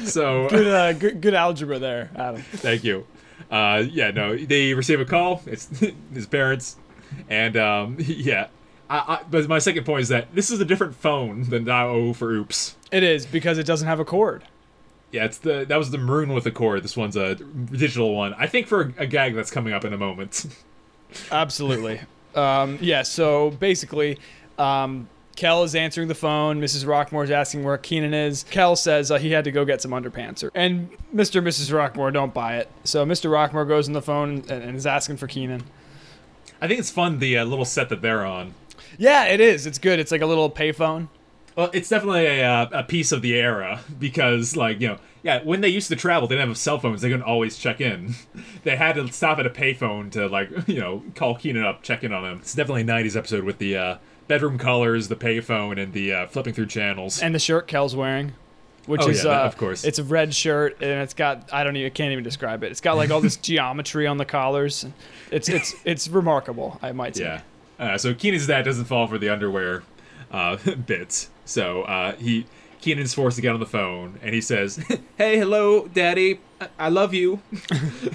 [0.06, 2.42] so good, uh, good, good algebra there, Adam.
[2.42, 3.06] Thank you.
[3.50, 5.42] Uh, yeah, no, they receive a call.
[5.46, 5.68] It's
[6.14, 6.78] his parents,
[7.30, 8.48] and um, yeah.
[8.90, 12.14] I, I, but my second point is that this is a different phone than O
[12.14, 12.76] for Oops.
[12.92, 14.44] It is because it doesn't have a cord.
[15.12, 16.84] Yeah, it's the that was the maroon with the cord.
[16.84, 18.34] This one's a digital one.
[18.38, 20.46] I think for a, a gag that's coming up in a moment.
[21.32, 22.02] Absolutely.
[22.36, 23.02] um, yeah.
[23.02, 24.20] So basically,
[24.60, 26.62] um, Kel is answering the phone.
[26.62, 26.86] Mrs.
[26.86, 28.44] Rockmore's asking where Keenan is.
[28.52, 30.44] Kel says uh, he had to go get some underpants.
[30.44, 31.38] Or, And Mr.
[31.38, 31.72] and Mrs.
[31.72, 32.70] Rockmore don't buy it.
[32.84, 33.30] So Mr.
[33.32, 35.64] Rockmore goes on the phone and, and is asking for Keenan.
[36.62, 38.54] I think it's fun the uh, little set that they're on.
[38.98, 39.66] Yeah, it is.
[39.66, 39.98] It's good.
[39.98, 41.08] It's like a little payphone.
[41.60, 45.44] Well, it's definitely a, uh, a piece of the era because, like, you know, yeah,
[45.44, 47.02] when they used to travel, they didn't have cell phones.
[47.02, 48.16] They couldn't always check in.
[48.64, 52.06] They had to stop at a payphone to, like, you know, call Keenan up, check
[52.06, 52.38] in on him.
[52.40, 53.98] It's definitely a 90s episode with the uh,
[54.30, 57.22] bedroom colors, the payphone, and the uh, flipping through channels.
[57.22, 58.32] And the shirt Kel's wearing,
[58.86, 59.84] which Oh, is yeah, uh, of course.
[59.84, 62.72] it's a red shirt and it's got I don't even can't even describe it.
[62.72, 64.86] It's got like all this geometry on the collars.
[65.30, 67.24] It's it's it's remarkable, I might say.
[67.26, 67.42] Yeah.
[67.86, 69.84] Uh, so Keenan's dad doesn't fall for the underwear
[70.32, 71.30] uh, bits.
[71.50, 72.46] So uh, he
[72.80, 74.78] Keenan's forced to get on the phone, and he says,
[75.18, 76.40] "Hey, hello, Daddy.
[76.62, 77.42] I, I love you."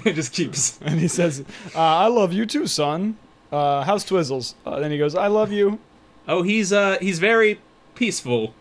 [0.05, 0.79] it just keeps.
[0.85, 1.43] And he says,
[1.75, 3.17] uh, "I love you too, son.
[3.51, 5.79] Uh, how's Twizzles?" Uh, then he goes, "I love you."
[6.27, 7.59] Oh, he's uh he's very
[7.93, 8.55] peaceful.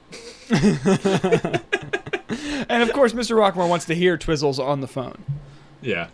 [2.69, 3.37] And of course, Mr.
[3.37, 5.25] Rockmore wants to hear Twizzles on the phone.
[5.81, 6.09] Yeah.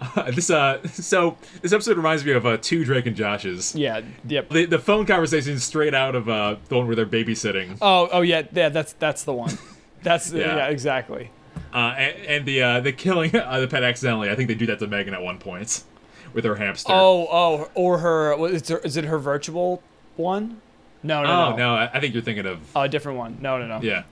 [0.00, 3.74] Uh, this uh so this episode reminds me of uh two Drake and Josh's.
[3.74, 4.00] Yeah.
[4.26, 4.48] Yep.
[4.50, 7.76] The, the phone conversation is straight out of uh the one where they're babysitting.
[7.82, 8.68] Oh, oh yeah, yeah.
[8.70, 9.58] That's that's the one.
[10.02, 10.66] That's yeah, Yeah.
[10.68, 11.30] exactly.
[11.74, 14.30] Uh, and, and the uh, the killing uh, the pet accidentally.
[14.30, 15.84] I think they do that to Megan at one point
[16.32, 16.90] with her hamster.
[16.92, 18.46] Oh, oh, or her.
[18.48, 19.82] Is, there, is it her virtual
[20.16, 20.62] one?
[21.02, 21.56] No, no, Oh, no.
[21.56, 23.38] no, I I think you're thinking of Oh, a different one.
[23.42, 23.80] No, no, no.
[23.82, 24.04] yeah.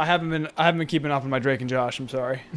[0.00, 0.48] I haven't been.
[0.56, 2.00] I haven't been keeping up on my Drake and Josh.
[2.00, 2.40] I'm sorry.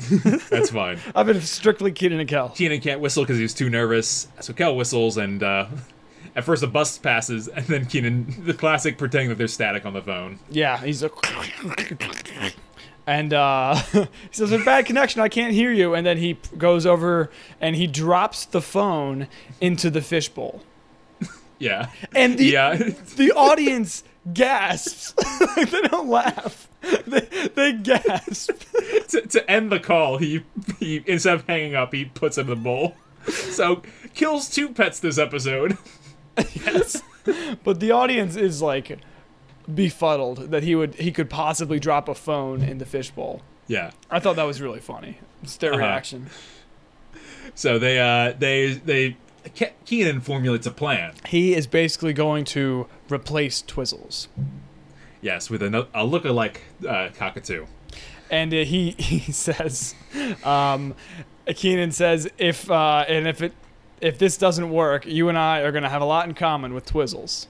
[0.50, 0.98] That's fine.
[1.16, 2.50] I've been strictly Keenan and Kel.
[2.50, 5.68] Keenan can't whistle because he was too nervous, so Kel whistles, and uh,
[6.38, 9.92] at first a bus passes, and then Keenan, the classic, pretending that there's static on
[9.92, 10.40] the phone.
[10.50, 11.12] Yeah, he's a.
[13.06, 15.20] And uh, he says, "There's a bad connection.
[15.22, 17.30] I can't hear you." And then he goes over
[17.60, 19.28] and he drops the phone
[19.60, 20.62] into the fishbowl.
[21.60, 25.14] Yeah, And the yeah, the audience gasps.
[25.58, 26.70] like they don't laugh.
[27.08, 27.22] They,
[27.56, 28.52] they gasp.
[29.10, 30.44] to, to end the call, he
[30.80, 32.96] he instead of hanging up, he puts it in the bowl.
[33.26, 33.82] So
[34.14, 35.78] kills two pets this episode.
[36.38, 37.02] yes.
[37.64, 39.00] But the audience is like
[39.74, 43.42] befuddled that he would he could possibly drop a phone in the fishbowl.
[43.68, 43.92] Yeah.
[44.12, 45.20] I thought that was really funny.
[45.42, 45.80] It's their Uh-huh.
[45.84, 46.30] reaction.
[47.56, 49.16] So they uh they they
[49.56, 51.14] Ke- Keenan formulates a plan.
[51.28, 54.28] He is basically going to replace Twizzles.
[55.22, 57.66] Yes, with a, a lookalike uh, cockatoo.
[58.30, 59.96] And uh, he he says
[60.44, 60.96] um
[61.48, 63.54] Keenan says if uh and if it
[64.02, 66.74] if this doesn't work, you and I are going to have a lot in common
[66.74, 67.48] with Twizzles.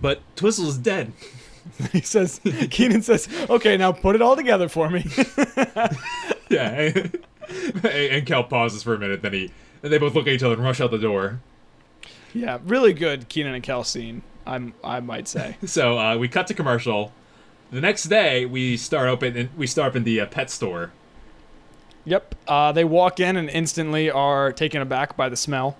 [0.00, 1.12] But Twizzle's is dead.
[1.92, 5.04] He says Keenan says, "Okay, now put it all together for me."
[6.48, 6.70] Yeah.
[6.70, 9.50] and, and Kel pauses for a minute, then he
[9.82, 11.40] then they both look at each other and rush out the door.
[12.34, 14.22] yeah, really good Keenan and Kel scene.
[14.46, 15.56] I'm I might say.
[15.66, 17.12] So uh, we cut to commercial.
[17.70, 19.50] The next day, we start open.
[19.56, 20.92] We start up in the uh, pet store.
[22.06, 22.34] Yep.
[22.46, 25.76] Uh, they walk in and instantly are taken aback by the smell.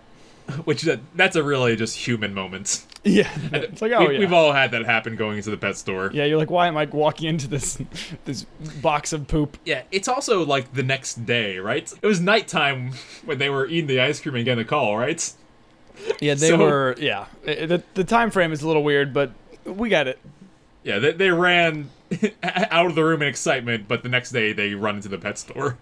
[0.64, 2.84] which that, that's a really just human moment.
[3.04, 3.30] Yeah.
[3.52, 4.18] It's like, oh we, yeah.
[4.18, 6.10] We've all had that happen going into the pet store.
[6.12, 7.78] yeah, you're like, why am I walking into this
[8.24, 8.42] this
[8.82, 9.56] box of poop?
[9.64, 11.90] Yeah, it's also like the next day, right?
[12.02, 12.92] It was nighttime
[13.24, 15.32] when they were eating the ice cream and getting the call, right?
[16.20, 16.96] Yeah, they So- were.
[16.98, 19.30] Yeah, the the time frame is a little weird, but
[19.64, 20.18] we got it.
[20.82, 21.90] Yeah, they, they ran
[22.42, 25.38] out of the room in excitement, but the next day they run into the pet
[25.38, 25.78] store.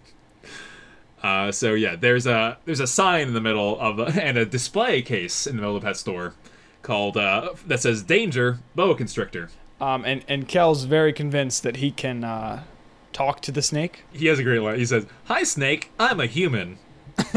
[1.22, 5.02] Uh, so yeah, there's a there's a sign in the middle of and a display
[5.02, 6.34] case in the middle of the pet store
[6.82, 9.50] called uh, that says "Danger Boa Constrictor."
[9.80, 12.64] Um, and and Kel's very convinced that he can uh,
[13.12, 14.04] talk to the snake.
[14.12, 14.78] He has a great line.
[14.78, 15.90] He says, "Hi, Snake.
[15.98, 16.78] I'm a human."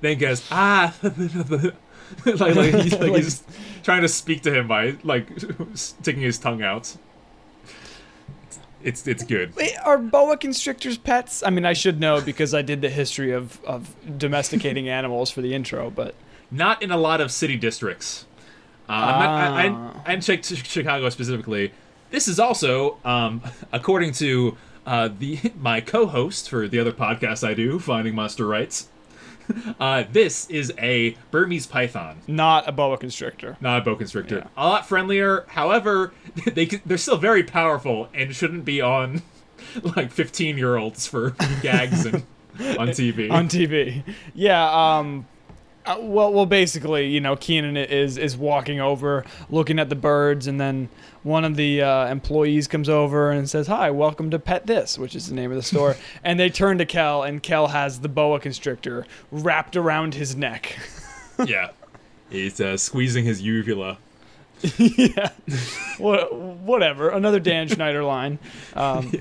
[0.00, 3.42] then goes, "Ah," like, like, he's, like he's
[3.82, 5.28] trying to speak to him by like
[5.74, 6.96] sticking his tongue out.
[8.84, 9.56] It's it's good.
[9.56, 11.42] Wait, are boa constrictors pets?
[11.42, 15.40] I mean, I should know because I did the history of, of domesticating animals for
[15.40, 16.14] the intro, but
[16.50, 18.26] Not in a lot of city districts.
[18.86, 20.02] Uh, I'm not, I, I, Ah.
[20.04, 21.72] I didn't check to Chicago specifically.
[22.10, 23.40] This is also, um,
[23.72, 28.88] according to uh, the my co-host for the other podcast I do, Finding Monster Rights.
[29.80, 33.56] Uh, this is a Burmese python, not a boa constrictor.
[33.60, 34.36] not a boa constrictor.
[34.38, 34.48] Yeah.
[34.56, 35.44] A lot friendlier.
[35.48, 36.12] However,
[36.54, 39.22] they they're still very powerful and shouldn't be on
[39.96, 41.30] like 15 year olds for
[41.62, 42.24] gags and
[42.78, 43.30] on TV.
[43.30, 44.02] on TV.
[44.34, 44.64] Yeah.
[44.98, 45.26] Um.
[45.86, 50.46] uh, well, well, basically, you know, Keenan is is walking over, looking at the birds,
[50.46, 50.88] and then
[51.24, 55.16] one of the uh, employees comes over and says, "Hi, welcome to Pet This," which
[55.16, 55.96] is the name of the store.
[56.22, 60.78] and they turn to Kel, and Kel has the boa constrictor wrapped around his neck.
[61.44, 61.70] yeah,
[62.30, 63.98] he's uh, squeezing his uvula.
[64.78, 65.30] yeah.
[65.98, 67.10] what, whatever.
[67.10, 68.38] Another Dan Schneider line.
[68.74, 69.12] Um,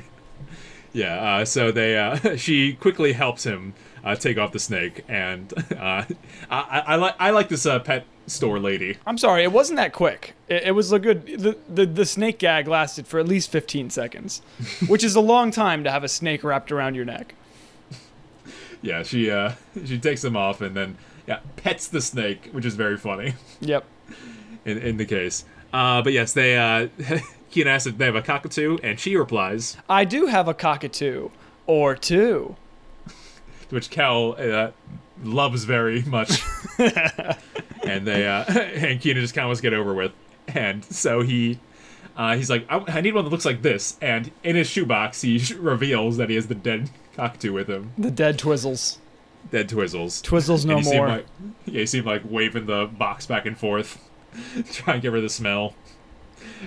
[0.93, 5.53] Yeah, uh, so they uh, she quickly helps him uh, take off the snake, and
[5.77, 6.03] uh,
[6.49, 8.97] I, I, like I like this uh, pet store lady.
[9.05, 10.33] I'm sorry, it wasn't that quick.
[10.47, 11.25] It, it was a good.
[11.25, 14.41] The, the the snake gag lasted for at least 15 seconds,
[14.87, 17.35] which is a long time to have a snake wrapped around your neck.
[18.81, 19.53] Yeah, she uh,
[19.85, 23.85] she takes them off and then yeah pets the snake, which is very funny Yep.
[24.65, 25.45] in in the case.
[25.71, 26.87] Uh, but yes, they uh,
[27.49, 31.29] Keenan asks if they have a cockatoo, and she replies, I do have a cockatoo
[31.65, 32.55] or two.
[33.73, 34.71] To which Kel uh,
[35.23, 36.43] loves very much.
[36.77, 40.11] and they uh, and Keenan just kind of wants to get over with,
[40.47, 41.59] and so he.
[42.15, 45.23] Uh, he's like, I, I need one that looks like this, and in his shoebox,
[45.23, 48.97] he reveals that he has the dead cockatoo with him, The dead Twizzles.
[49.49, 50.21] dead Twizzles.
[50.21, 51.07] Twizzles no and he seemed more.
[51.07, 51.25] like,
[51.65, 53.97] yeah, he seemed like waving the box back and forth,
[54.71, 55.73] trying to get rid of the smell.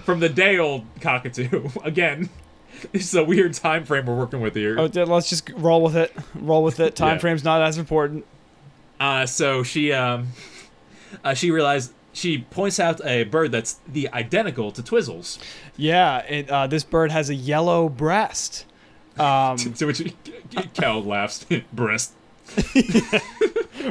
[0.05, 2.29] From the day old cockatoo, again,
[2.93, 4.79] it's a weird time frame we're working with here.
[4.79, 6.13] Oh, let's just roll with it.
[6.35, 6.95] Roll with it.
[6.97, 7.19] Time Yeah.
[7.21, 8.25] frame's not as important.
[8.99, 10.29] Uh, so she um,
[11.25, 15.39] uh, she realized she points out a bird that's the identical to Twizzles.
[15.77, 18.65] Yeah, it, uh, this bird has a yellow breast.
[19.19, 20.15] Um, To which
[20.75, 22.13] Kel laughs, breast.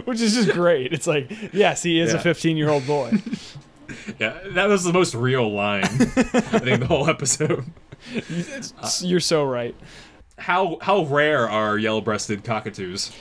[0.06, 0.93] which is just great.
[0.93, 3.12] It's like, yes, he is a 15 year old boy.
[4.19, 7.65] Yeah, that was the most real line I think the whole episode.
[9.02, 9.76] You're so right.
[10.38, 13.12] How how rare are yellow-breasted cockatoos?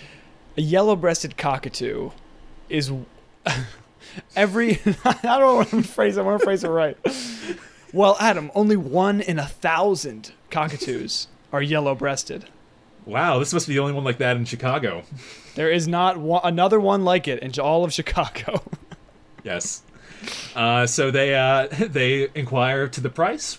[0.57, 2.11] A yellow breasted cockatoo
[2.68, 2.92] is
[4.37, 4.81] every.
[5.05, 6.18] I don't know what to phrase.
[6.18, 6.96] I want to phrase it right.
[7.92, 12.46] Well, Adam, only one in a thousand cockatoos are yellow breasted.
[13.07, 15.05] Wow, this must be the only one like that in Chicago.
[15.55, 18.62] There is not one, another one like it in all of Chicago.
[19.44, 19.83] Yes.
[20.55, 23.59] Uh, so they uh, they inquire to the price,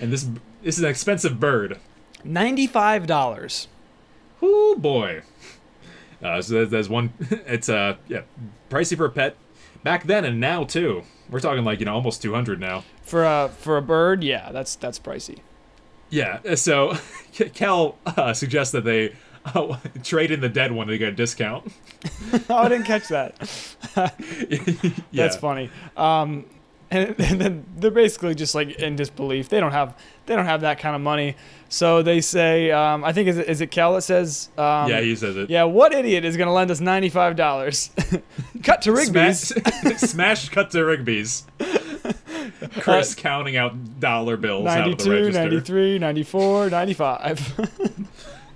[0.00, 0.24] and this
[0.62, 1.78] this is an expensive bird.
[2.24, 3.68] Ninety-five dollars.
[4.42, 5.22] Oh boy.
[6.22, 7.12] Uh, so there's, there's one.
[7.46, 8.22] It's uh yeah
[8.68, 9.36] pricey for a pet.
[9.82, 11.02] Back then and now too.
[11.30, 12.84] We're talking like you know almost 200 now.
[13.02, 15.38] For a for a bird, yeah, that's that's pricey.
[16.10, 16.54] Yeah.
[16.56, 16.94] So
[17.54, 19.14] Kel uh, suggests that they
[19.54, 21.70] uh, trade in the dead one to get a discount.
[22.48, 23.36] Oh, I didn't catch that.
[23.96, 24.10] yeah.
[25.12, 25.70] That's funny.
[25.96, 26.46] Um,
[26.90, 29.48] and, and then they're basically just like in disbelief.
[29.48, 31.36] They don't have they don't have that kind of money.
[31.68, 35.00] So they say, um, I think is it, is it Kel that says, um, Yeah,
[35.00, 35.50] he says it.
[35.50, 37.90] yeah, what idiot is going to lend us ninety five dollars?
[38.64, 39.48] Cut to Rigby's.
[39.48, 41.44] Smash, smash cut to Rigby's.
[42.80, 45.42] Chris counting out dollar bills out of the 92, register.
[45.42, 47.70] 93, 94, 95.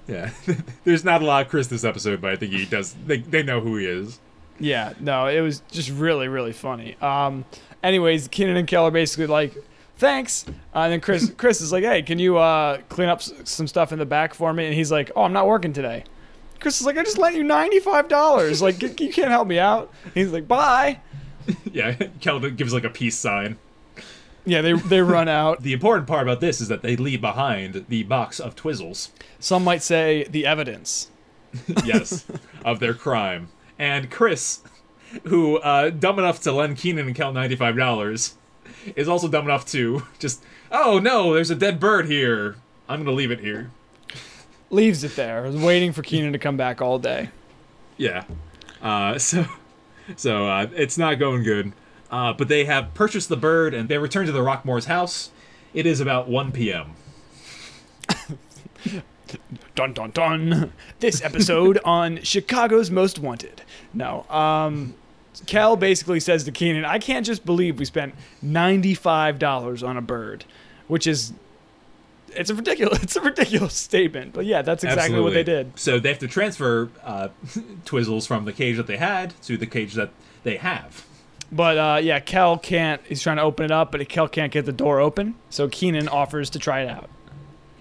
[0.07, 0.31] Yeah,
[0.85, 2.95] there's not a lot of Chris this episode, but I think he does.
[3.07, 4.21] They, they know who he is.
[4.61, 6.97] yeah, no, it was just really, really funny.
[7.01, 7.45] Um,
[7.83, 9.55] anyways, Keenan and Kel are basically like,
[9.97, 10.45] thanks.
[10.75, 13.67] Uh, and then Chris, Chris is like, hey, can you uh, clean up s- some
[13.67, 14.67] stuff in the back for me?
[14.67, 16.05] And he's like, oh, I'm not working today.
[16.61, 18.61] Chris is like, I just lent you $95.
[18.63, 19.91] Like, y- you can't help me out.
[20.15, 21.01] He's like, bye.
[21.73, 23.57] Yeah, Kel gives like a peace sign.
[24.45, 25.63] Yeah, they, they run out.
[25.63, 29.11] The important part about this is that they leave behind the box of Twizzles.
[29.39, 31.11] Some might say the evidence.
[31.85, 32.27] yes,
[32.65, 33.49] of their crime.
[33.79, 34.61] And Chris,
[35.25, 38.35] who uh, dumb enough to lend Keenan and Kel ninety five dollars,
[38.97, 42.57] is also dumb enough to just oh no, there's a dead bird here.
[42.89, 43.71] I'm gonna leave it here.
[44.71, 47.31] Leaves it there, waiting for Keenan to come back all day.
[47.97, 48.25] Yeah.
[48.83, 49.47] Uh, so
[50.17, 51.73] so uh, it's not going good.
[52.15, 55.31] Uh, but they have purchased the bird and they return to the Rockmore's house.
[55.73, 56.93] It is about 1 p.m.
[59.75, 60.73] Dun dun dun.
[61.01, 63.63] This episode on Chicago's Most Wanted.
[63.93, 64.25] No.
[64.31, 64.95] Um
[65.47, 70.45] Kel basically says to Keenan, I can't just believe we spent $95 on a bird,
[70.87, 71.33] which is
[72.29, 74.35] it's a ridiculous it's a ridiculous statement.
[74.35, 75.77] But yeah, that's exactly what they did.
[75.77, 77.31] So they have to transfer uh,
[77.85, 80.11] Twizzles from the cage that they had to the cage that
[80.45, 81.05] they have.
[81.53, 84.67] But uh, yeah, Kel can't he's trying to open it up, but Kel can't get
[84.67, 85.35] the door open.
[85.51, 87.09] So Keenan offers to try it out.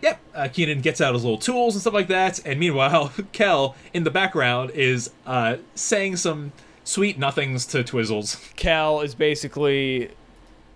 [0.02, 0.20] Yep.
[0.36, 4.04] Uh, Keenan gets out his little tools and stuff like that, and meanwhile, Kel in
[4.04, 6.52] the background is uh, saying some
[6.84, 8.54] sweet nothings to Twizzles.
[8.58, 10.12] Kel is basically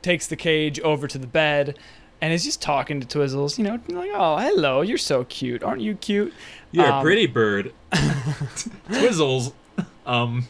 [0.01, 1.77] takes the cage over to the bed
[2.21, 5.61] and is just talking to Twizzles, you know, like, "Oh, hello, you're so cute.
[5.61, 6.33] Aren't you cute?"
[6.71, 7.73] You're a Um, pretty bird.
[8.89, 9.51] Twizzles,
[10.05, 10.47] um,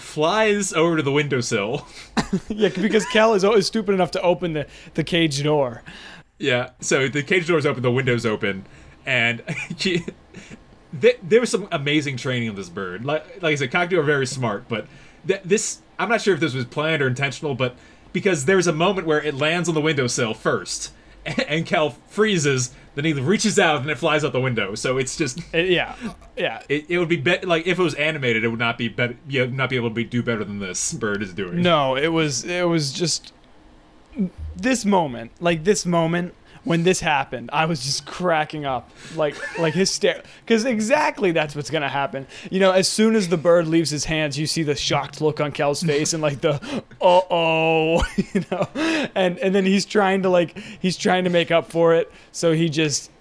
[0.00, 1.86] flies over to the windowsill.
[2.48, 5.82] yeah, because Kel is always stupid enough to open the the cage door.
[6.38, 6.70] Yeah.
[6.80, 8.66] So the cage door is open, the window's open,
[9.04, 9.42] and
[9.78, 10.04] he,
[11.00, 13.04] th- there was some amazing training of this bird.
[13.04, 14.86] Like, like I said, cockatiel are very smart, but
[15.26, 17.76] th- this I'm not sure if this was planned or intentional, but
[18.12, 20.92] because there's a moment where it lands on the windowsill first,
[21.24, 24.74] and Kel freezes, Then he reaches out and it flies out the window.
[24.74, 25.94] So it's just It- yeah,
[26.36, 26.62] yeah.
[26.68, 29.16] it, it would be, be like if it was animated, it would not be better.
[29.28, 31.62] You would not be able to be, do better than this bird is doing.
[31.62, 33.32] No, it was it was just
[34.56, 36.34] this moment, like this moment
[36.66, 41.70] when this happened, I was just cracking up, like like hysterical, because exactly that's what's
[41.70, 42.26] gonna happen.
[42.50, 45.40] You know, as soon as the bird leaves his hands, you see the shocked look
[45.40, 46.54] on Kel's face and like the
[47.00, 48.04] uh oh,
[48.34, 48.68] you know,
[49.14, 52.52] and and then he's trying to like he's trying to make up for it, so
[52.52, 53.12] he just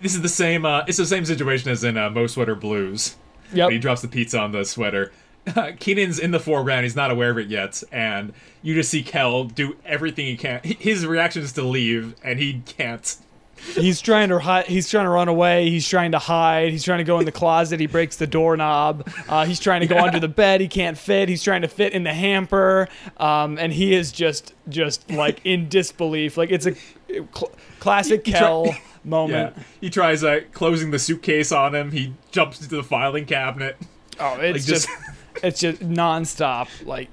[0.00, 0.64] This is the same.
[0.64, 3.16] Uh, it's the same situation as in uh, Mo Sweater Blues.
[3.52, 5.12] yep He drops the pizza on the sweater.
[5.78, 6.84] Keenan's in the foreground.
[6.84, 8.32] He's not aware of it yet, and
[8.62, 10.60] you just see Kel do everything he can.
[10.62, 13.16] His reaction is to leave, and he can't.
[13.74, 16.96] he's trying to hi- he's trying to run away he's trying to hide he's trying
[16.96, 20.18] to go in the closet he breaks the doorknob uh, he's trying to go under
[20.18, 22.88] the bed he can't fit he's trying to fit in the hamper
[23.18, 26.74] um, and he is just just like in disbelief like it's a
[27.34, 29.62] cl- classic He- he kel try- moment Yeah.
[29.82, 31.92] He tries uh, closing the suitcase on him.
[31.92, 33.76] He jumps into the filing cabinet.
[34.18, 34.88] oh it's Like, just
[35.42, 37.08] it's just nonstop like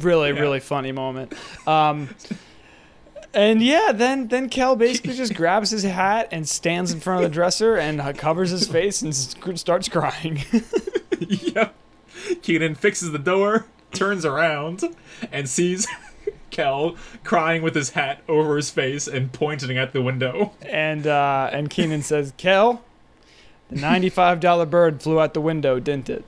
[0.00, 0.40] really Yeah.
[0.40, 1.32] really funny moment
[1.66, 2.08] um,
[3.32, 7.30] and yeah, then then Kel basically just grabs his hat and stands in front of
[7.30, 9.12] the dresser and uh, covers his face and
[9.58, 10.44] starts crying.
[11.18, 11.74] yep.
[12.42, 14.84] Keenan fixes the door, turns around,
[15.32, 15.88] and sees
[16.50, 16.94] Kel
[17.24, 20.52] crying with his hat over his face and pointing at the window.
[20.62, 22.82] and uh, and Keenan says, "Kel,
[23.68, 26.24] the ninety-five dollar bird flew out the window, didn't it?"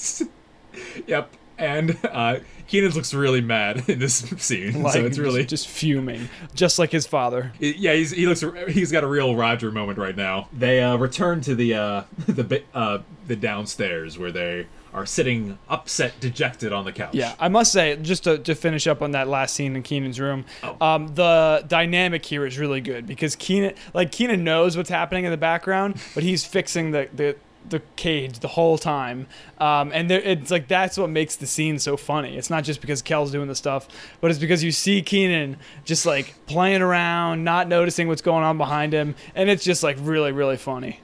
[1.06, 1.32] Yep.
[1.58, 2.38] And uh,
[2.68, 6.90] Keenan looks really mad in this scene, Like so it's really just fuming, just like
[6.90, 7.52] his father.
[7.58, 7.92] yeah.
[7.92, 10.48] He's he looks he's got a real Roger moment right now.
[10.56, 15.58] They uh, return to the uh, the ba- uh, the downstairs where they are sitting
[15.68, 17.14] upset, dejected on the couch.
[17.14, 20.18] Yeah, I must say, just to, to finish up on that last scene in Keenan's
[20.18, 20.76] room, Oh.
[20.80, 25.30] um, the dynamic here is really good because Keenan, like Keenan, knows what's happening in
[25.30, 27.36] the background, but he's fixing the the,
[27.68, 29.26] the cage the whole time,
[29.58, 32.36] um, and there, it's like that's what makes the scene so funny.
[32.36, 33.86] It's not just because Kel's doing the stuff,
[34.20, 38.58] but it's because you see Keenan just like playing around, not noticing what's going on
[38.58, 41.00] behind him, and it's just like really really funny.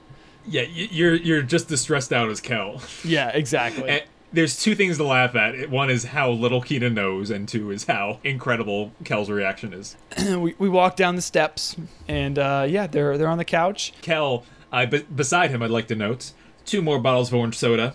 [0.46, 0.62] yeah.
[0.62, 2.80] You're you're just as stressed out as Kel.
[3.04, 3.88] Yeah, exactly.
[3.88, 4.02] And
[4.32, 5.70] there's two things to laugh at.
[5.70, 9.96] One is how little Keenan knows, and two is how incredible Kel's reaction is.
[10.36, 11.76] we, we walk down the steps,
[12.08, 13.92] and uh, yeah, they're they're on the couch.
[14.02, 16.32] Kel, uh, be- beside him, I'd like to note
[16.66, 17.94] two more bottles of orange soda.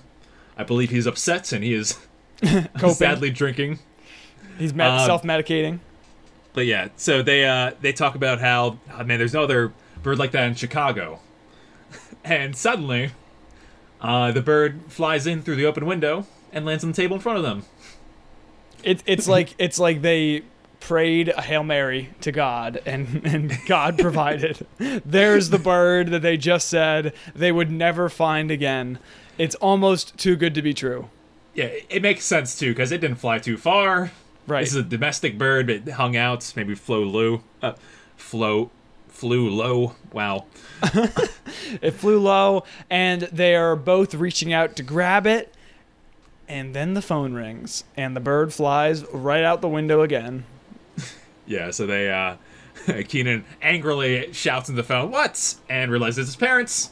[0.57, 1.99] I believe he's upset and he is
[2.93, 3.79] sadly drinking.
[4.57, 5.79] He's med- Um, self-medicating.
[6.53, 9.71] But yeah, so they uh, they talk about how oh, man, there's no other
[10.03, 11.21] bird like that in Chicago,
[12.25, 13.11] and suddenly,
[14.01, 17.21] uh, the bird flies in through the open window and lands on the table in
[17.21, 17.63] front of them.
[18.83, 20.43] It, it's like it's like they
[20.81, 24.65] prayed a hail mary to God, and and God provided.
[24.77, 28.99] There's the bird that they just said they would never find again.
[29.37, 31.09] It's almost too good to be true.
[31.53, 34.11] Yeah, it, makes sense too because it didn't fly too far.
[34.47, 34.61] Right.
[34.61, 37.73] This is a domestic bird, but it hung out, maybe flew low, uh,
[38.17, 38.71] flow,
[39.07, 39.95] flew low.
[40.11, 40.45] Wow.
[41.81, 45.53] It flew low, and they are both reaching out to grab it.
[46.47, 50.43] And then the phone rings, and the bird flies right out the window again.
[51.45, 52.35] Yeah, so they, uh,
[53.07, 56.91] Keenan angrily shouts in the phone, "What?" and realizes his parents.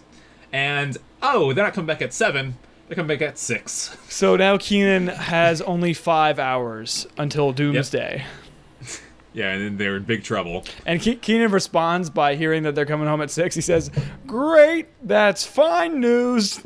[0.51, 2.57] And oh, they're not coming back at seven.
[2.87, 3.95] They come back at six.
[4.09, 8.25] So now Keenan has only five hours until doomsday.
[9.31, 10.65] Yeah, and then they're in big trouble.
[10.87, 13.53] And Ke- Keenan responds by hearing that they're coming home at six.
[13.53, 13.91] He says,
[14.25, 16.59] "Great, that's fine news."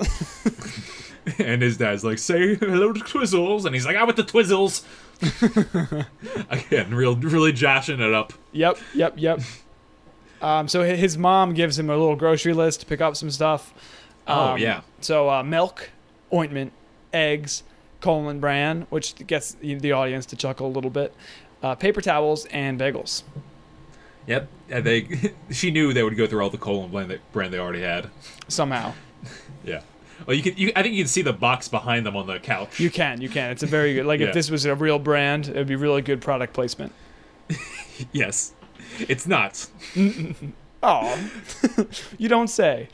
[1.39, 4.83] And his dad's like, "Say hello to Twizzles," and he's like, "I'm with the Twizzles."
[6.49, 8.33] Again, real, really joshing it up.
[8.51, 9.39] yep, yep, yep.
[10.41, 13.73] Um, so his mom gives him a little grocery list to pick up some stuff.
[14.27, 15.89] Oh Um, yeah, So uh, milk,
[16.33, 16.73] ointment,
[17.13, 17.63] eggs,
[18.01, 21.15] colon bran, which gets the the audience to chuckle a little bit.
[21.61, 23.23] Uh, paper towels and bagels.
[24.27, 24.49] yep.
[24.69, 27.59] And they, she knew they would go through all the colon brand they, brand they
[27.59, 28.09] already had.
[28.49, 28.91] Somehow
[29.63, 29.79] Yeah.
[30.25, 30.55] Well, you can.
[30.57, 32.79] You, I think you can see the box behind them on the couch.
[32.79, 33.51] you can, you can.
[33.51, 34.05] It's a very good.
[34.05, 34.27] Like Yeah.
[34.27, 36.91] if this was a real brand, it would be really good product placement.
[38.11, 38.53] yes,
[38.99, 39.67] it's not.
[40.85, 41.17] Oh,
[42.17, 42.89] you don't say.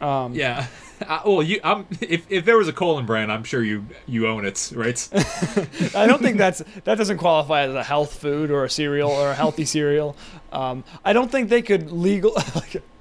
[0.00, 0.66] Um, Yeah.
[1.06, 1.60] Uh, well, you.
[1.62, 1.86] I'm.
[2.00, 5.08] If, if there was a colon brand, I'm sure you you own it, right?
[5.94, 9.28] I don't think that's that doesn't qualify as a health food or a cereal or
[9.28, 10.16] a healthy cereal.
[10.52, 12.32] Um, I don't think they could legal.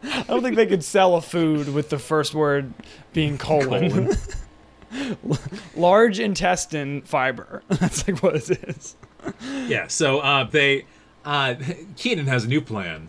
[0.04, 2.74] I don't think they could sell a food with the first word
[3.14, 4.10] being colon.
[5.76, 7.64] Large intestine fiber.
[7.70, 8.96] That's like what it is.
[9.68, 9.88] yeah.
[9.88, 10.86] So uh, they.
[11.24, 11.56] Uh,
[11.96, 13.08] Keenan has a new plan,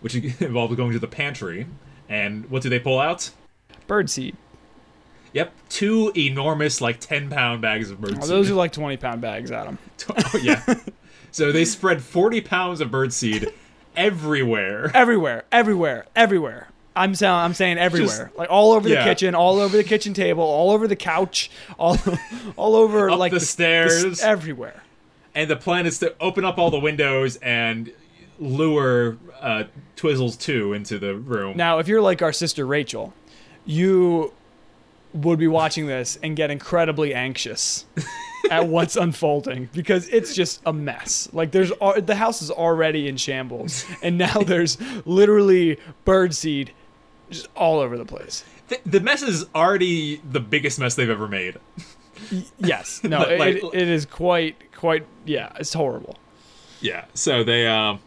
[0.00, 1.66] which involved going to the pantry.
[2.08, 3.30] And what do they pull out?
[3.88, 4.34] Birdseed.
[5.32, 8.20] Yep, two enormous, like ten pound bags of birdseed.
[8.22, 9.78] Oh, those are like 20 pound bags, Adam.
[10.10, 10.62] oh, yeah.
[11.30, 13.52] so they spread forty pounds of birdseed
[13.96, 14.90] everywhere.
[14.94, 16.68] Everywhere, everywhere, everywhere.
[16.94, 20.42] I'm saying, I'm saying everywhere, like all over the kitchen, all over the kitchen table,
[20.44, 21.96] all over the couch, all,
[22.56, 24.20] all over Up like the stairs.
[24.20, 24.82] everywhere.
[25.34, 27.90] And the plan is to open up all the windows and
[28.38, 29.64] lure uh,
[29.96, 31.56] Twizzles two into the room.
[31.56, 33.12] Now, if you're like our sister Rachel,
[33.64, 34.32] you
[35.14, 37.84] would be watching this and get incredibly anxious
[38.50, 41.28] at what's unfolding because it's just a mess.
[41.32, 41.70] Like there's
[42.02, 46.70] the house is already in shambles, and now there's literally birdseed
[47.30, 48.44] just all over the place.
[48.68, 51.56] Th- the mess is already the biggest mess they've ever made.
[52.58, 56.16] Yes, no, Like- it, it is quite quite yeah, it's horrible.
[56.80, 57.04] Yeah.
[57.14, 58.00] So they um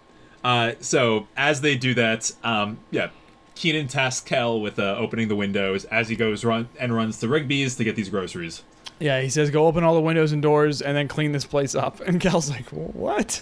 [0.45, 3.09] uh so as they do that, um yeah,
[3.55, 7.27] Keenan tasks Kel with uh, opening the windows as he goes run and runs to
[7.27, 8.63] Rigby's to get these groceries.
[8.99, 11.73] Yeah, he says go open all the windows and doors and then clean this place
[11.75, 11.99] up.
[12.07, 13.41] And Kel's like, what?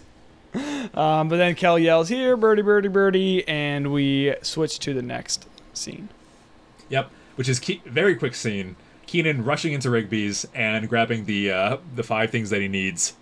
[0.94, 5.48] Um, but then Kel yells, here, birdie, birdie, birdie, and we switch to the next
[5.74, 6.10] scene.
[6.90, 8.76] Yep, which is Ke- very quick scene.
[9.08, 13.14] Keenan rushing into Rigby's and grabbing the uh, the five things that he needs.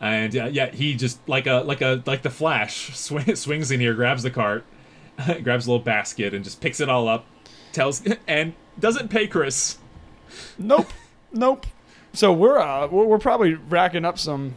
[0.00, 3.80] And uh, yeah, he just like a like a like the Flash sw- swings in
[3.80, 4.64] here, grabs the cart,
[5.42, 7.26] grabs a little basket, and just picks it all up.
[7.72, 9.78] Tells and doesn't pay Chris.
[10.58, 10.88] Nope,
[11.32, 11.66] nope.
[12.12, 14.54] So we're uh we're, probably racking up some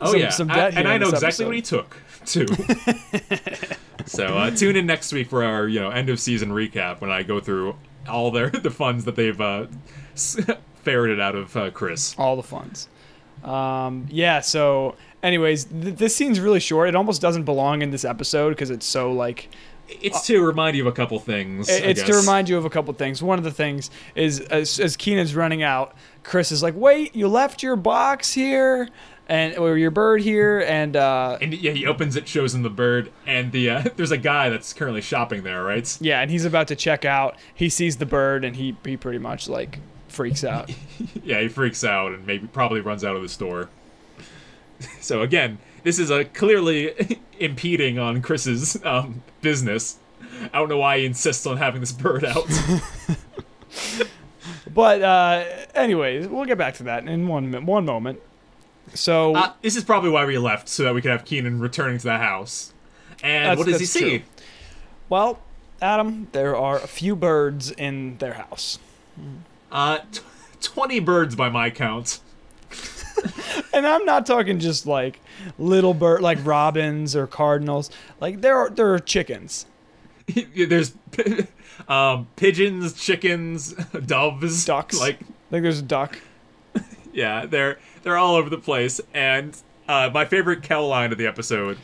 [0.00, 2.46] Oh some, yeah, some I- debt here and I know exactly what he took too.
[4.06, 7.10] so uh, tune in next week for our you know end of season recap when
[7.10, 7.76] I go through
[8.08, 9.66] all their the funds that they've uh,
[10.82, 12.14] ferreted out of uh, Chris.
[12.18, 12.88] all the funds.
[13.46, 14.40] Um, yeah.
[14.40, 16.88] So, anyways, th- this scene's really short.
[16.88, 19.48] It almost doesn't belong in this episode because it's so like
[19.88, 21.70] It's to remind you of a couple things.
[21.70, 23.22] I It's to remind you of a couple things.
[23.22, 25.94] One of the things is as, as Keenan's running out,
[26.24, 28.88] Chris is like, "Wait, you left your box here,
[29.28, 32.70] and or your bird here, and uh, And yeah, he opens it, shows him the
[32.70, 35.96] bird, and the uh, there's a guy that's currently shopping there, right?
[36.00, 37.36] yeah, and he's about to check out.
[37.54, 39.78] He sees the bird, and he he pretty much like
[40.16, 40.70] freaks out.
[41.22, 43.68] Yeah, he freaks out and maybe probably runs out of the store.
[45.00, 49.96] So again, this is a clearly impeding on Chris's um, business.
[50.52, 52.46] I don't know why he insists on having this bird out.
[54.72, 55.44] but uh,
[55.74, 58.20] anyways, we'll get back to that in one one moment.
[58.94, 61.98] So Uh, this is probably why we left, so that we could have Keenan returning
[61.98, 62.72] to the house.
[63.22, 64.18] And what does he see?
[64.18, 64.22] true.
[65.08, 65.38] well,
[65.80, 68.78] Adam, there are a few birds in their house.
[69.70, 70.20] Uh, t-
[70.60, 72.20] twenty birds by my count.
[73.72, 75.20] And I'm not talking just like
[75.58, 77.90] little bird, like robins or cardinals.
[78.20, 79.66] Like there are there are chickens,
[80.56, 80.94] There's
[81.88, 83.72] um, pigeons, chickens,
[84.06, 84.98] doves, ducks.
[84.98, 86.18] Like like there's a duck.
[87.12, 89.00] yeah, they're they're all over the place.
[89.14, 89.56] And
[89.88, 91.78] uh, my favorite Kel line of the episode,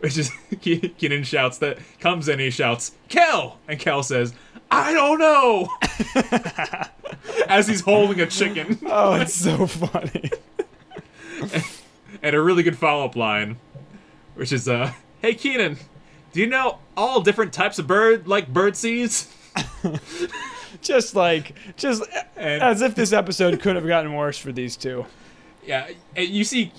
[0.00, 0.30] which is
[0.60, 4.32] Ke- Keenan shouts that comes in, he shouts Kel, and Kel says,
[4.70, 5.68] "I don't know,"
[7.48, 8.78] as he's holding a chicken.
[8.86, 10.30] Oh, it's so funny.
[12.22, 13.56] and a really good follow-up line,
[14.34, 14.92] which is, uh,
[15.22, 15.78] "Hey Keenan,
[16.32, 19.34] do you know all different types of bird like bird seeds?"
[20.82, 22.02] just like just
[22.36, 25.06] And- as if this episode could have gotten worse for these two.
[25.66, 26.72] Yeah, and you see,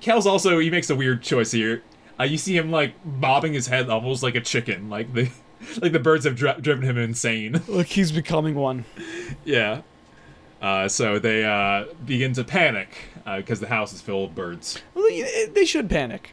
[0.00, 1.82] Kel's also he makes a weird choice here.
[2.20, 5.28] Uh, you see him like bobbing his head almost like a chicken, like the
[5.82, 7.60] like the birds have dri- driven him insane.
[7.68, 8.84] Look, he's becoming one.
[9.44, 9.82] yeah.
[10.60, 12.88] Uh, so they uh, begin to panic
[13.36, 14.82] because the house is filled with birds.
[14.94, 16.32] Well, they, they should panic.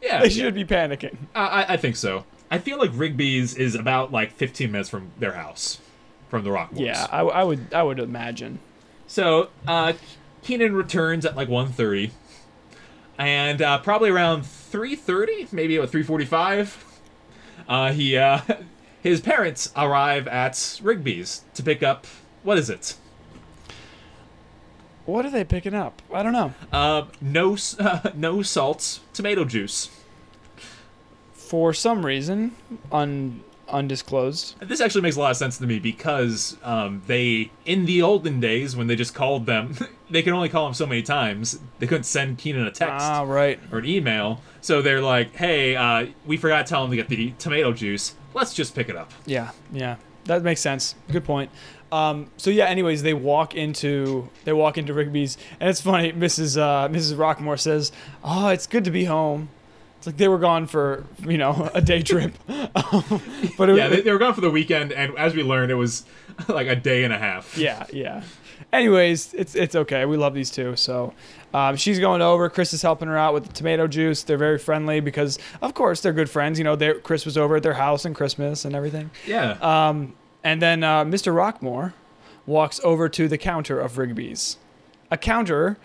[0.00, 0.44] Yeah, They yeah.
[0.44, 1.16] should be panicking.
[1.34, 2.24] I, I- think so.
[2.50, 5.80] I feel like Rigby's is about like 15 minutes from their house,
[6.28, 6.80] from the Rockworks.
[6.80, 8.58] Yeah, I, I would I would imagine.
[9.06, 9.94] So uh,
[10.42, 12.10] Keenan returns at like 1.30.
[13.18, 16.76] and uh, probably around 3.30, maybe at 3.45,
[17.72, 18.40] uh, he uh,
[19.02, 22.06] his parents arrive at Rigby's to pick up
[22.42, 22.96] what is it?
[25.04, 26.00] What are they picking up?
[26.12, 26.54] I don't know.
[26.72, 27.76] Uh, no s-
[28.14, 29.90] no salt tomato juice.
[31.32, 32.54] For some reason,
[32.92, 33.42] un
[33.72, 34.54] undisclosed.
[34.60, 38.40] This actually makes a lot of sense to me because um, they, in the olden
[38.40, 39.76] days, when they just called them,
[40.10, 41.58] they could only call them so many times.
[41.78, 43.06] They couldn't send Keenan a text.
[43.06, 43.58] Ah, right.
[43.72, 44.40] or an email.
[44.60, 48.14] So they're like, "Hey, uh, we forgot to tell him to get the tomato juice.
[48.34, 50.94] Let's just pick it up." Yeah, yeah, that makes sense.
[51.10, 51.50] Good point.
[51.90, 56.12] Um, so yeah, anyways, they walk into they walk into Rigby's, and it's funny.
[56.12, 56.56] Mrs.
[56.58, 57.16] Uh, Mrs.
[57.16, 57.92] Rockmore says,
[58.24, 59.50] "Oh, it's good to be home,"
[60.02, 62.32] It's like they were gone for you know a day trip.
[62.48, 62.64] Um,
[63.56, 65.76] but it, Yeah, they, they were gone for the weekend, and as we learned, it
[65.76, 66.04] was
[66.48, 67.56] like a day and a half.
[67.56, 68.24] yeah, yeah.
[68.72, 70.04] Anyways, it's it's okay.
[70.04, 70.74] We love these two.
[70.74, 71.14] So
[71.54, 72.50] um, she's going over.
[72.50, 74.24] Chris is helping her out with the tomato juice.
[74.24, 76.58] They're very friendly because, of course, they're good friends.
[76.58, 79.08] You know, Chris was over at their house and Christmas and everything.
[79.24, 79.52] Yeah.
[79.60, 81.32] Um, and then uh, Mr.
[81.32, 81.92] Rockmore
[82.44, 84.56] walks over to the counter of Rigby's.
[85.12, 85.78] A counter,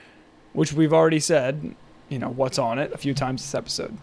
[0.53, 1.75] which we've already said,
[2.09, 3.97] you know, what's on it a few times this episode.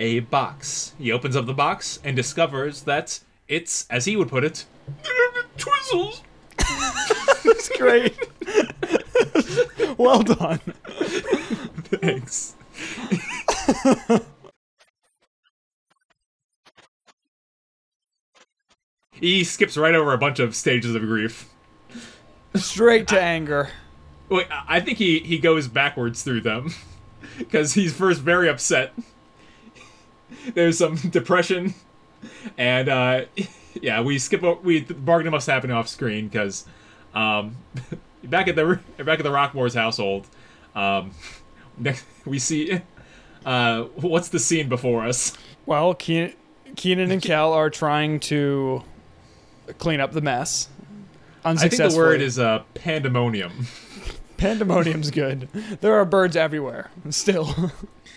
[0.00, 0.94] A box.
[0.98, 4.64] He opens up the box and discovers that it's, as he would put it,
[5.56, 6.22] Twizzles.
[7.44, 8.18] It's great.
[9.98, 10.58] well done.
[11.84, 12.54] Thanks.
[19.12, 21.48] he skips right over a bunch of stages of grief.
[22.54, 23.68] Straight to anger.
[24.28, 26.72] Wait, I I think he he goes backwards through them
[27.38, 28.92] because he's first very upset.
[30.54, 31.74] There's some depression,
[32.58, 33.24] and uh,
[33.82, 34.42] yeah, we skip.
[34.42, 36.64] o- We the bargain must happen off screen because
[37.14, 37.56] um,
[38.24, 40.26] back at the back at the Rockmore's household,
[40.74, 41.12] um,
[41.78, 42.80] next, we see
[43.44, 45.36] uh, what's the scene before us.
[45.66, 46.34] Well, Keenan,
[46.76, 48.82] Keenan and Kel are trying to
[49.78, 50.68] clean up the mess.
[51.44, 53.66] I think the word is uh, pandemonium.
[54.36, 55.48] pandemonium's good.
[55.80, 56.90] There are birds everywhere.
[57.10, 57.72] Still,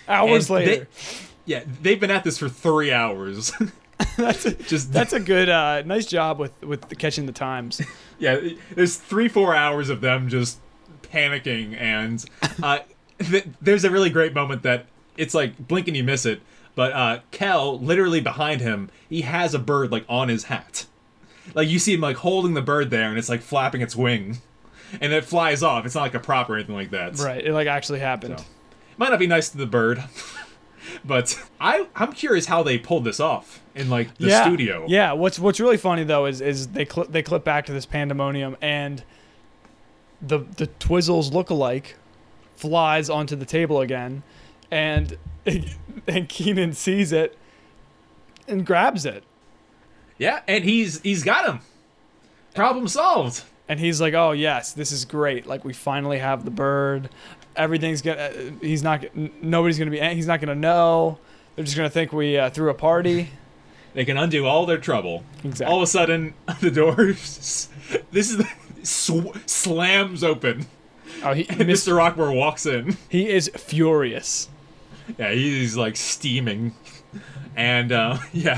[0.07, 0.87] hours And they- later.
[1.45, 3.51] Yeah, they've been at this for three hours.
[4.17, 7.81] that's a, Just that's a good, uh, nice job with with the catching the times.
[8.19, 8.39] Yeah,
[8.73, 10.59] there's three, four hours of them just
[11.01, 12.23] panicking, and
[12.61, 12.79] uh,
[13.19, 14.85] th- there's a really great moment that
[15.17, 16.39] it's like blink and you miss it.
[16.75, 20.85] But uh, Kel, literally behind him, he has a bird like on his hat.
[21.53, 24.37] Like you see him like holding the bird there, and it's like flapping its wing,
[25.01, 25.85] and it flies off.
[25.85, 27.17] It's not like a prop or anything like that.
[27.19, 27.45] Right.
[27.45, 28.39] It like actually happened.
[28.39, 28.45] So.
[28.97, 30.01] Might not be nice to the bird,
[31.05, 34.43] but I I'm curious how they pulled this off in like the yeah.
[34.43, 34.85] studio.
[34.87, 35.13] Yeah.
[35.13, 38.57] What's What's really funny though is is they clip they clip back to this pandemonium
[38.61, 39.03] and
[40.21, 41.93] the the Twizzles lookalike
[42.55, 44.23] flies onto the table again,
[44.71, 45.17] and
[46.07, 47.37] and Keenan sees it
[48.47, 49.23] and grabs it,
[50.17, 51.59] Yeah, and he's he's got him.
[52.55, 53.43] Problem solved.
[53.67, 55.45] and he's like, "Oh yes, this is great!
[55.45, 57.09] Like we finally have the bird.
[57.55, 58.31] Everything's gonna.
[58.61, 59.05] He's not.
[59.41, 59.99] Nobody's gonna be.
[59.99, 61.19] He's not gonna know.
[61.55, 63.29] They're just gonna think we uh, threw a party."
[63.93, 65.23] They can undo all their trouble.
[65.43, 65.71] Exactly.
[65.71, 66.95] All of a sudden, the door.
[66.95, 67.69] This
[68.11, 68.47] is the,
[68.81, 70.65] sw- slams open.
[71.23, 71.93] Oh, he, And Mr.
[71.93, 72.97] Rockmore walks in.
[73.07, 74.49] he is furious.
[75.19, 76.73] Yeah, he's like steaming,
[77.55, 78.57] and uh, yeah,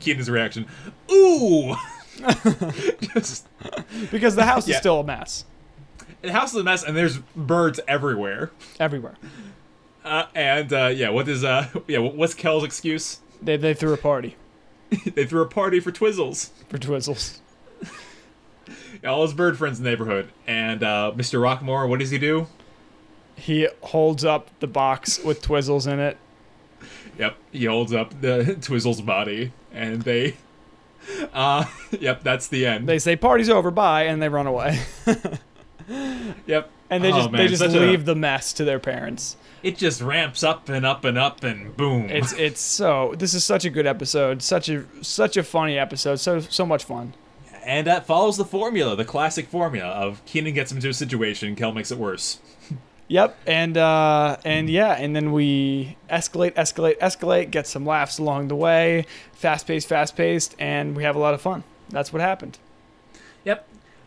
[0.00, 0.66] Keenan's reaction.
[1.12, 1.76] Ooh.
[3.14, 3.46] Just
[4.10, 5.44] Because the house is still a mess
[6.22, 8.50] the house is a mess, and there's birds everywhere.
[8.78, 9.16] everywhere.
[10.04, 13.20] Uh, and uh, yeah, what is uh yeah what's Kel's excuse?
[13.42, 14.36] They, they threw a party
[15.14, 16.50] they threw a party for Twizzles.
[16.68, 17.38] for Twizzles.
[19.04, 21.40] All his bird friends in the neighborhood, and uh, Mr.
[21.40, 22.46] Rockmore, what does he do?
[23.36, 26.18] He holds up the box with Twizzles in it.
[27.18, 30.36] Yep, he holds up the Twizzle's body, and they.
[31.32, 31.64] Uh,
[31.98, 32.86] yep, that's the end.
[32.86, 34.80] They say party's over, bye, and they run away.
[36.46, 38.78] Yep, And they Oh, just man, they just such a- leave the mess to their
[38.78, 39.36] parents.
[39.62, 42.08] it just ramps up and up and up, and boom.
[42.08, 46.16] It's it's so this is such a good episode, such a such a funny episode,
[46.20, 47.14] so so much fun.
[47.64, 51.54] and that follows the formula, the classic formula of Keenan gets him into a situation,
[51.56, 52.38] Kel makes it worse.
[53.12, 58.46] Yep, and uh, and yeah, and then we escalate, escalate, escalate, get some laughs along
[58.46, 61.64] the way, fast paced, fast paced, and we have a lot of fun.
[61.88, 62.58] That's what happened.
[63.44, 63.66] Yep.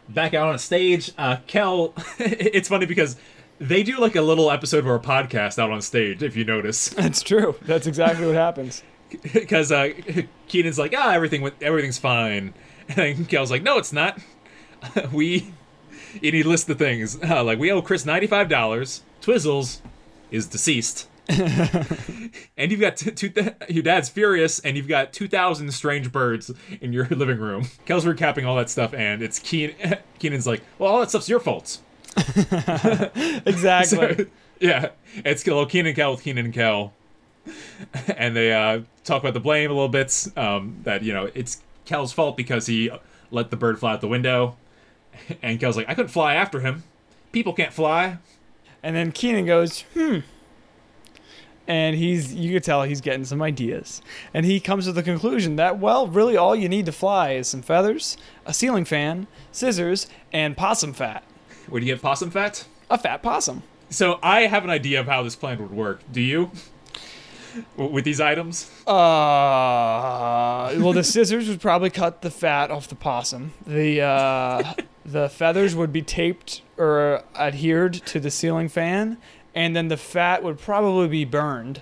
[0.09, 1.93] Back out on stage, uh, Kel.
[2.19, 3.15] it's funny because
[3.59, 6.89] they do like a little episode of our podcast out on stage, if you notice.
[6.89, 7.55] That's true.
[7.61, 8.83] That's exactly what happens.
[9.33, 9.91] because uh,
[10.47, 12.53] Keenan's like, ah, everything went, everything's fine,
[12.89, 14.19] and Kel's like, no, it's not.
[15.11, 15.53] we,
[16.15, 19.03] and he lists the things uh, like we owe Chris ninety five dollars.
[19.21, 19.79] Twizzles
[20.31, 21.07] is deceased,
[22.57, 26.11] and you've got t- two th- your dad's furious, and you've got two thousand strange
[26.11, 26.51] birds
[26.81, 27.65] in your living room.
[27.85, 29.73] Kel's recapping all that stuff, and it's Keen.
[30.19, 31.79] Keenan's like, well, all that stuff's your fault.
[33.45, 34.15] Exactly.
[34.15, 34.25] So,
[34.59, 36.93] yeah, it's little Keenan and Kel with Keenan and Kel,
[38.17, 40.27] and they uh, talk about the blame a little bit.
[40.35, 42.91] Um, that you know it's Kel's fault because he
[43.31, 44.57] let the bird fly out the window,
[45.41, 46.83] and Kel's like, I couldn't fly after him.
[47.31, 48.17] People can't fly.
[48.83, 50.19] And then Keenan goes, hmm.
[51.67, 54.01] And he's, you could tell he's getting some ideas.
[54.33, 57.47] And he comes to the conclusion that, well, really all you need to fly is
[57.47, 61.23] some feathers, a ceiling fan, scissors, and possum fat.
[61.69, 62.65] Where do you get possum fat?
[62.89, 63.63] A fat possum.
[63.89, 66.01] So I have an idea of how this plan would work.
[66.11, 66.51] Do you?
[67.75, 68.69] with these items?
[68.87, 73.53] Uh, well, the scissors would probably cut the fat off the possum.
[73.65, 74.73] The uh,
[75.05, 79.17] the feathers would be taped or adhered to the ceiling fan,
[79.55, 81.81] and then the fat would probably be burned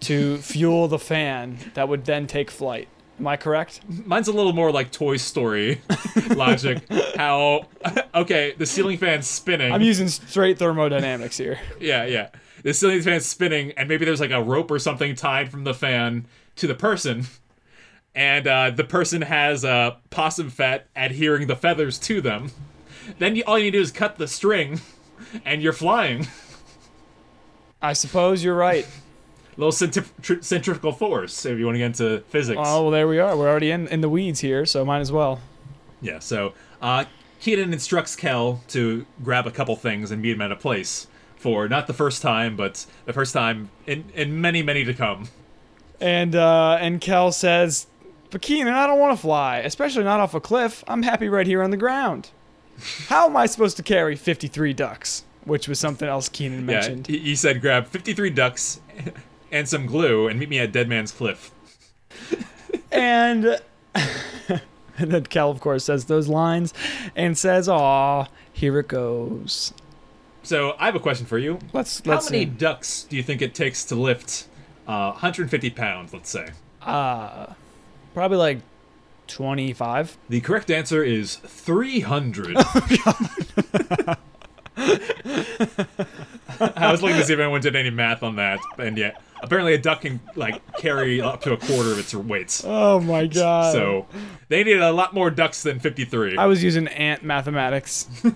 [0.00, 2.88] to fuel the fan that would then take flight.
[3.18, 3.80] Am I correct?
[4.04, 5.80] Mine's a little more like Toy Story
[6.30, 6.82] logic.
[7.16, 7.66] How
[8.14, 9.72] okay, the ceiling fan's spinning.
[9.72, 11.58] I'm using straight thermodynamics here.
[11.80, 12.28] yeah, yeah.
[12.62, 15.72] The ceiling fan's spinning, and maybe there's like a rope or something tied from the
[15.72, 16.26] fan
[16.56, 17.26] to the person,
[18.14, 22.50] and uh, the person has uh, possum fat adhering the feathers to them.
[23.18, 24.80] Then you, all you need to do is cut the string,
[25.44, 26.26] and you're flying.
[27.82, 28.84] I suppose you're right.
[28.84, 28.88] A
[29.60, 32.60] little centrif- tr- centrifugal force, if you want to get into physics.
[32.62, 33.36] Oh, well, there we are.
[33.36, 35.40] We're already in, in the weeds here, so might as well.
[36.00, 37.04] Yeah, so uh,
[37.40, 41.06] Keenan instructs Kel to grab a couple things and meet him at a place
[41.36, 45.28] for not the first time, but the first time in, in many, many to come.
[46.00, 47.86] And uh, and Kel says,
[48.30, 50.84] "But Keenan, I don't want to fly, especially not off a cliff.
[50.86, 52.30] I'm happy right here on the ground.
[53.06, 57.08] How am I supposed to carry 53 ducks?" Which was something else Keenan mentioned.
[57.08, 58.80] Yeah, he, said grab 53 ducks
[59.50, 61.50] and some glue and meet me at Dead Man's Cliff.
[62.92, 63.60] And
[63.94, 64.60] and
[65.10, 66.72] then Kel, of course, says those lines
[67.14, 69.74] and says, "Aw, here it goes."
[70.42, 71.58] So I have a question for you.
[71.72, 72.50] Let's How let's many see.
[72.50, 74.46] ducks do you think it takes to lift
[74.86, 76.50] uh, 150 pounds, let's say?
[76.80, 77.52] Uh,
[78.14, 78.58] probably like
[79.26, 80.16] 25.
[80.28, 82.56] The correct answer is 300.
[86.58, 89.74] I was looking to see if anyone did any math on that, and yet apparently
[89.74, 92.62] a duck can like carry up to a quarter of its weights.
[92.66, 93.72] Oh my god.
[93.72, 94.06] So
[94.48, 96.36] they needed a lot more ducks than 53.
[96.36, 98.08] I was using ant mathematics.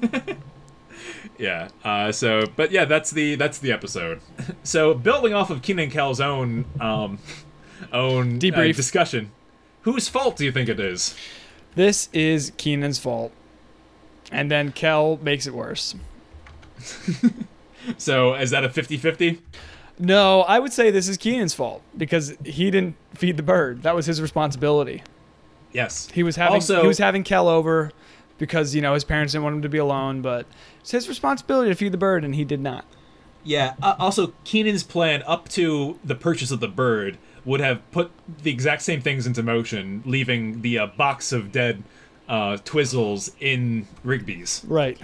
[1.40, 1.68] Yeah.
[1.82, 4.20] Uh, so, but yeah, that's the that's the episode.
[4.62, 7.18] So, building off of Keenan and Kel's own um,
[7.92, 8.76] own uh, Debrief.
[8.76, 9.32] discussion,
[9.82, 11.14] whose fault do you think it is?
[11.76, 13.32] This is Keenan's fault.
[14.30, 15.94] And then Kel makes it worse.
[17.98, 19.38] So, is that a 50-50?
[19.98, 23.82] No, I would say this is Keenan's fault because he didn't feed the bird.
[23.82, 25.02] That was his responsibility.
[25.72, 26.08] Yes.
[26.12, 27.90] He was having Also- he was having Kel over
[28.38, 30.46] because you know his parents didn't want him to be alone, but
[30.80, 32.84] it's his responsibility to feed the bird, and he did not.
[33.44, 33.74] Yeah.
[33.82, 38.10] Uh, also, Keenan's plan up to the purchase of the bird would have put
[38.42, 41.82] the exact same things into motion, leaving the uh, box of dead
[42.28, 44.62] uh, Twizzles in Rigby's.
[44.66, 44.98] Right.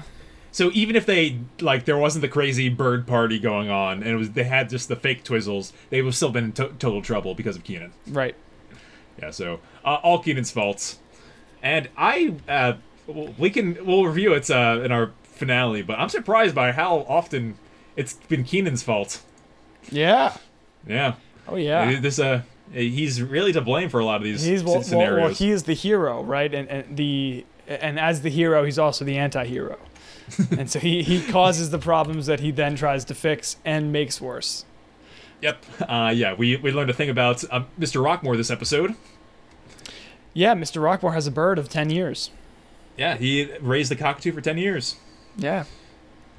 [0.56, 4.16] So even if they like there wasn't the crazy bird party going on, and it
[4.16, 7.02] was they had just the fake Twizzles, they would have still been in to- total
[7.02, 7.92] trouble because of Keenan.
[8.06, 8.34] Right.
[9.20, 9.32] Yeah.
[9.32, 10.98] So uh, all Keenan's faults,
[11.62, 12.72] and I uh,
[13.36, 17.58] we can we'll review it uh, in our finale, but I'm surprised by how often
[17.94, 19.20] it's been Keenan's fault.
[19.90, 20.38] Yeah.
[20.88, 21.16] Yeah.
[21.46, 22.00] Oh yeah.
[22.00, 22.40] This uh,
[22.72, 25.64] he's really to blame for a lot of these He's well, well, well, he is
[25.64, 26.54] the hero, right?
[26.54, 29.76] And, and the and as the hero, he's also the anti-hero.
[30.58, 34.20] and so he, he causes the problems that he then tries to fix and makes
[34.20, 34.64] worse.
[35.42, 35.64] Yep.
[35.80, 36.34] Uh, yeah.
[36.34, 38.02] We we learned a thing about um, Mr.
[38.02, 38.94] Rockmore this episode.
[40.32, 40.80] Yeah, Mr.
[40.82, 42.30] Rockmore has a bird of 10 years.
[42.96, 44.96] Yeah, he raised the cockatoo for ten years.
[45.36, 45.64] Yeah.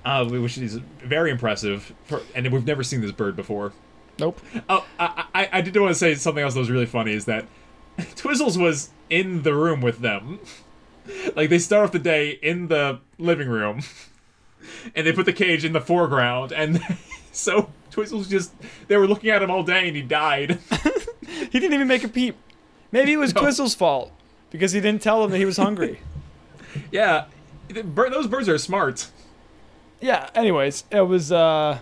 [0.04, 3.74] Uh, which is very impressive, for, and we've never seen this bird before.
[4.20, 4.40] Nope.
[4.70, 7.26] Oh, I, I, I did want to say something else that was really funny is
[7.26, 7.46] that
[7.98, 10.40] Twizzles was in the room with them.
[11.36, 13.82] Like they start off the day in the living room,
[14.96, 16.82] and they put the cage in the foreground, and
[17.32, 18.54] so Twizzles just
[18.88, 20.60] they were looking at him all day, and he died.
[21.52, 22.36] He didn't even make a peep.
[22.92, 23.42] Maybe it was No.
[23.42, 24.12] Twizzle's fault
[24.50, 26.00] because he didn't tell them that he was hungry.
[26.92, 27.26] yeah,
[27.70, 29.10] those birds are smart.
[30.00, 31.80] yeah, anyways, it was uh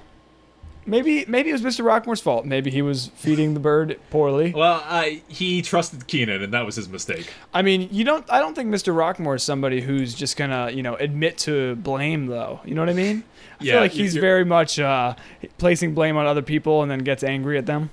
[0.85, 1.83] maybe maybe it was Mr.
[1.83, 2.45] Rockmore's fault.
[2.45, 4.53] Maybe he was feeding the bird poorly.
[4.53, 7.31] Well, uh, he trusted Keenan, and that was his mistake.
[7.53, 8.93] I mean, you don't I don't think Mr.
[8.93, 12.59] Rockmore is somebody who's just going to, you know, admit to blame though.
[12.65, 13.23] You know what I mean?
[13.59, 15.15] I Yeah, feel like he's very much uh
[15.57, 17.89] placing blame on other people and then gets angry at them.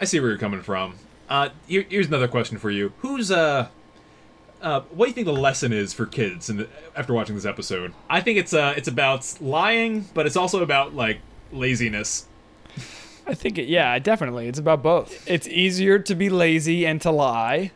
[0.00, 0.94] I see where you're coming from.
[1.28, 2.92] Uh, here, here's another question for you.
[2.98, 3.68] Who's uh,
[4.60, 6.48] uh, what do you think the lesson is for kids?
[6.50, 10.62] And after watching this episode, I think it's uh, it's about lying, but it's also
[10.62, 11.20] about like
[11.52, 12.26] laziness.
[13.26, 14.48] I think it, yeah, definitely.
[14.48, 15.28] It's about both.
[15.30, 17.70] It's easier to be lazy and to lie.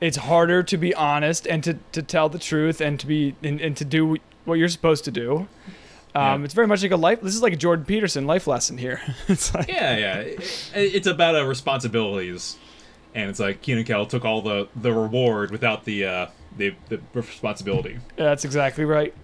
[0.00, 3.60] It's harder to be honest and to, to tell the truth and to be and,
[3.60, 5.46] and to do what you're supposed to do.
[6.14, 6.44] Um, Yeah.
[6.44, 7.20] It's very much like a life.
[7.20, 9.00] This is like a Jordan Peterson life lesson here.
[9.28, 10.16] it's like Yeah, yeah.
[10.20, 10.40] It-
[10.74, 12.56] it's about uh, responsibilities,
[13.14, 16.26] and it's like Keenan Kel took all the the reward without the uh,
[16.56, 17.98] the the responsibility.
[18.16, 19.14] that's exactly right.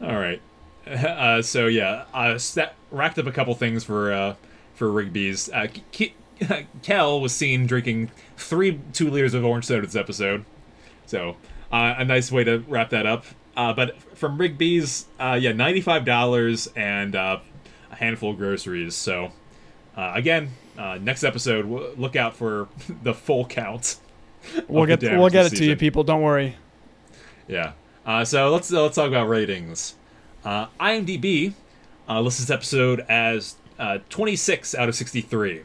[0.00, 0.40] All right.
[0.84, 4.34] Uh, so yeah, uh, sta racked up a couple things for uh,
[4.82, 5.48] for Rigby's.
[5.48, 6.12] Uh, Ke-
[6.82, 10.44] Kel was seen drinking three two liters of orange soda this episode,
[11.06, 11.36] so
[11.70, 13.24] uh, a nice way to wrap that up.
[13.56, 17.38] Uh, but from Rigby's, uh, yeah, ninety five dollars and uh,
[17.92, 18.96] a handful of groceries.
[18.96, 19.30] So
[19.96, 22.66] uh, again, uh, next episode, w- look out for
[23.04, 24.00] the full count.
[24.66, 26.02] We'll get we'll get it this to you, people.
[26.02, 26.56] Don't worry.
[27.46, 27.74] Yeah.
[28.04, 29.94] Uh, so let's uh, let's talk about ratings.
[30.44, 31.52] Uh, IMDb
[32.08, 35.62] uh, lists this episode as uh, 26 out of 63,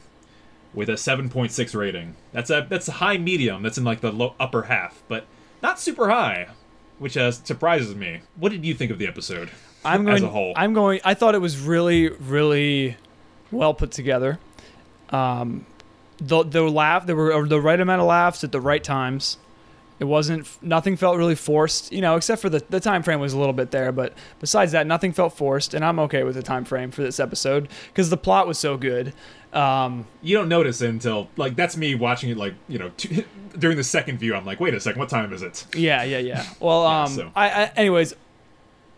[0.74, 2.16] with a 7.6 rating.
[2.32, 3.62] That's a that's a high medium.
[3.62, 5.28] That's in like the low, upper half, but
[5.62, 6.48] not super high,
[6.98, 8.22] which uh, surprises me.
[8.36, 9.52] What did you think of the episode
[9.86, 10.18] I'm going.
[10.18, 10.54] as a whole?
[10.56, 11.00] I'm going.
[11.06, 12.98] I thought it was really, really
[13.52, 14.40] well put together.
[15.12, 15.68] Um,
[16.18, 19.38] the the laugh there were the right amount of laughs at the right times.
[20.00, 23.34] It wasn't nothing felt really forced, you know, except for the the time frame was
[23.34, 26.44] a little bit there, but besides that, nothing felt forced, and I'm okay with the
[26.44, 29.14] time frame for this episode because the plot was so good.
[29.54, 33.24] Um, you don't notice it until like that's me watching it like you know two,
[33.58, 34.36] during the second view.
[34.36, 35.66] I'm like, wait a second, what time is it?
[35.76, 36.46] Yeah, yeah, yeah.
[36.60, 38.14] Well, Yeah, um, so- I, I, anyways,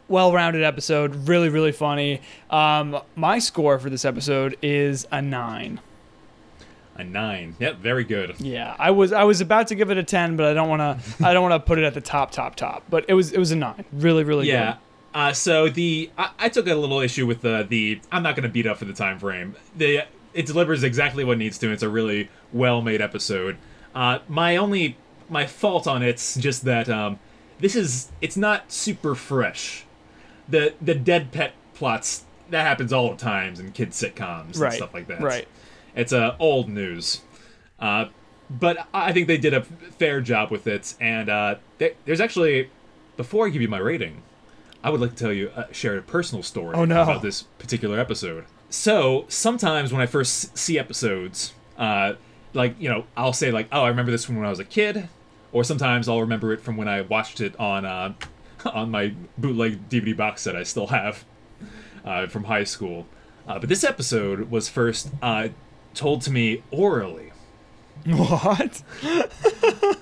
[0.09, 2.21] well-rounded episode, really, really funny.
[2.49, 5.79] Um, my score for this episode is a nine.
[6.99, 7.55] A nine.
[7.59, 8.35] Yep, very good.
[8.39, 10.81] Yeah, I was, I was about to give it a ten, but I don't want
[11.01, 12.83] to, I don't want to put it at the top, top, top.
[12.89, 13.85] But it was, it was a nine.
[13.93, 14.73] Really, really Yeah.
[14.73, 14.77] good.
[15.11, 18.43] Uh, so the I, I took a little issue with the the I'm not going
[18.43, 19.55] to beat up for the time frame.
[19.75, 20.03] The
[20.35, 21.65] it delivers exactly what it needs to.
[21.65, 23.57] And it's a really well made episode.
[23.95, 24.97] Uh, my only
[25.27, 27.17] my fault on it's just that um,
[27.59, 29.83] this is it's not super fresh.
[30.47, 34.73] The the dead pet plots that happens all the times in kids sitcoms and Right,
[34.73, 35.21] stuff like that.
[35.21, 35.47] right.
[35.99, 37.21] It's uh, old news.
[37.79, 38.05] Uh,
[38.49, 40.95] but I think they did a fair job with it.
[40.99, 42.69] And uh, there, there's actually,
[43.17, 44.23] before I give you my rating,
[44.83, 47.03] I would like to tell you, uh, share a personal story Oh, no.
[47.03, 48.45] about this particular episode.
[48.69, 52.13] So sometimes when I first see episodes, uh,
[52.53, 54.65] like, you know, I'll say, like, oh, I remember this from when I was a
[54.65, 55.09] kid.
[55.51, 58.13] Or sometimes I'll remember it from when I watched it on, uh,
[58.65, 61.25] on my bootleg DVD box set I still have
[62.05, 63.05] uh, from high school.
[63.47, 65.49] Uh, but this episode was first uh,
[65.93, 67.31] told to me orally.
[68.05, 68.81] What?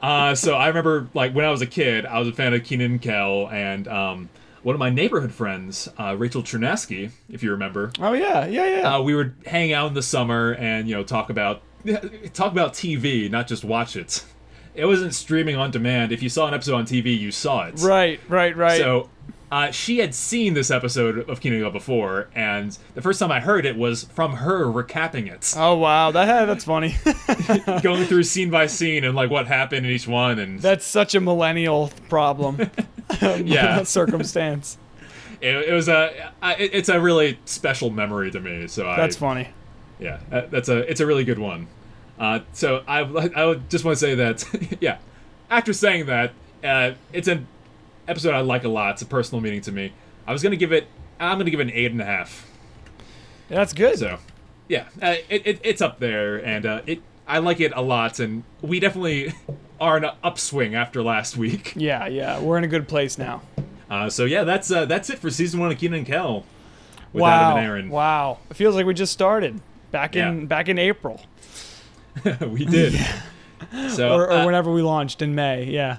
[0.00, 2.64] Uh, so I remember, like, when I was a kid, I was a fan of
[2.64, 4.30] Keenan and Kel, and um,
[4.64, 8.96] one of my neighborhood friends, uh, Rachel Chernesky, if you remember, Oh yeah, yeah, yeah.
[8.96, 11.62] uh, we would hang out in the summer and you know talk about
[12.34, 14.24] talk about TV, not just watch it.
[14.74, 16.10] It wasn't streaming on demand.
[16.10, 17.78] If you saw an episode on TV, you saw it.
[17.80, 18.80] right, right, right.
[18.80, 19.08] So
[19.52, 23.64] uh, she had seen this episode of and before, and the first time I heard
[23.66, 25.54] it was from her recapping it.
[25.56, 26.96] oh wow, that that's funny.
[27.82, 31.14] going through scene by scene and like what happened in each one and that's such
[31.14, 32.58] a millennial problem.
[33.20, 33.82] Yeah.
[33.82, 34.78] circumstance.
[35.42, 38.96] it, it was a I- it, it's a really special memory to me so I,
[38.96, 39.48] That's funny.
[40.00, 41.66] yeah that's a it's a really good one
[42.18, 44.44] uh, so I, I would just want to say that
[44.80, 44.96] yeah
[45.50, 46.32] after saying that
[46.64, 47.46] uh, it's an
[48.08, 49.92] episode I like a lot it's a personal meaning to me
[50.26, 50.86] I was gonna give it
[51.20, 52.48] I'm gonna give it an eight and a half
[53.48, 53.98] That's good.
[53.98, 54.18] so
[54.68, 58.18] yeah uh, it, it, it's up there and uh, it I like it a lot
[58.20, 59.32] and we definitely
[59.80, 63.42] are in an upswing after last week Yeah, yeah, we're in a good place now.
[63.90, 66.44] Uh, so yeah, that's uh, that's it for season one of Keenan and Kel
[67.12, 67.88] with wow, Adam and Aaron.
[67.90, 68.38] wow.
[68.50, 70.44] It feels like we just started back in Yeah.
[70.46, 71.20] back in April
[72.40, 72.94] we did.
[73.90, 75.64] So or, or uh, whenever we launched in May.
[75.64, 75.98] Yeah.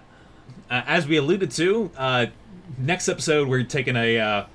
[0.73, 2.25] Uh, as we alluded to, uh,
[2.79, 4.45] next episode we're taking a uh,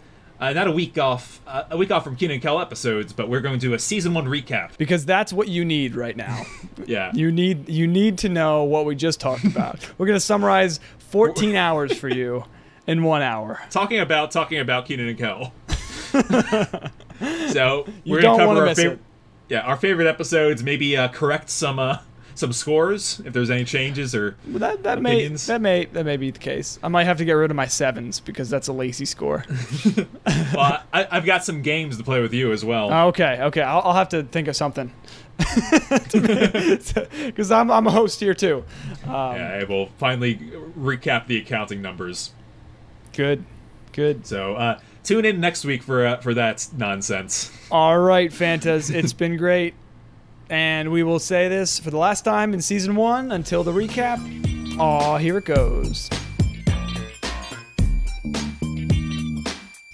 [0.41, 3.29] uh, not a week off, uh, a week off from Keenan and Kel episodes, but
[3.29, 4.77] we're going to do a season one recap.
[4.79, 6.45] Because that's what you need right now.
[6.87, 9.87] Yeah, you need you need to know what we just talked about.
[9.99, 12.45] We're gonna summarize 14 hours for you
[12.87, 13.61] in one hour.
[13.69, 15.53] talking about talking about Keenan and Kel.
[17.53, 19.01] so we're gonna cover our favorite,
[19.51, 20.63] yeah, our favorite episodes.
[20.63, 21.99] Maybe uh, correct some uh,
[22.39, 26.17] some scores if there's any changes or But that that may that may that may
[26.17, 26.79] be the case.
[26.83, 29.45] I might have to get rid of my sevens because that's a lazy score.
[30.55, 33.09] well, I, I've got some games to play with you as well.
[33.09, 33.63] okay, okay.
[33.63, 34.93] I'll, I'll have to think of something.
[36.09, 38.65] Because I'm I'm a host here too.
[39.05, 42.33] Um, yeah, I will finally recap the accounting numbers.
[43.13, 43.45] Good,
[43.93, 44.27] good.
[44.27, 47.53] So uh, tune in next week for uh, for that nonsense.
[47.71, 49.75] All right, Fantas, it's been great.
[50.51, 54.19] And we will say this for the last time in season one until the recap.
[54.79, 56.09] Aw, here it goes.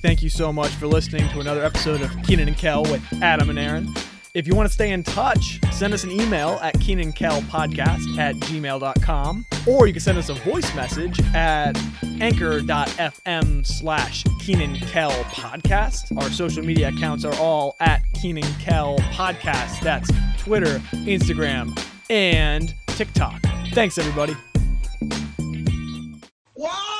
[0.02, 3.48] Thank you so much for listening to another episode of Keenan and Kel with Adam
[3.48, 3.88] and Aaron.
[4.34, 9.46] If you want to stay in touch, send us an email at keenancalpodcast at gmail.com,
[9.64, 11.80] or you can send us a voice message at
[12.20, 16.20] anchor.fm slash keenancalpodcast.
[16.20, 19.80] Our social media accounts are all at keenancalpodcast.
[19.82, 21.80] That's Twitter, Instagram,
[22.10, 23.40] and TikTok.
[23.72, 24.34] Thanks, everybody.
[26.56, 26.93] Wow!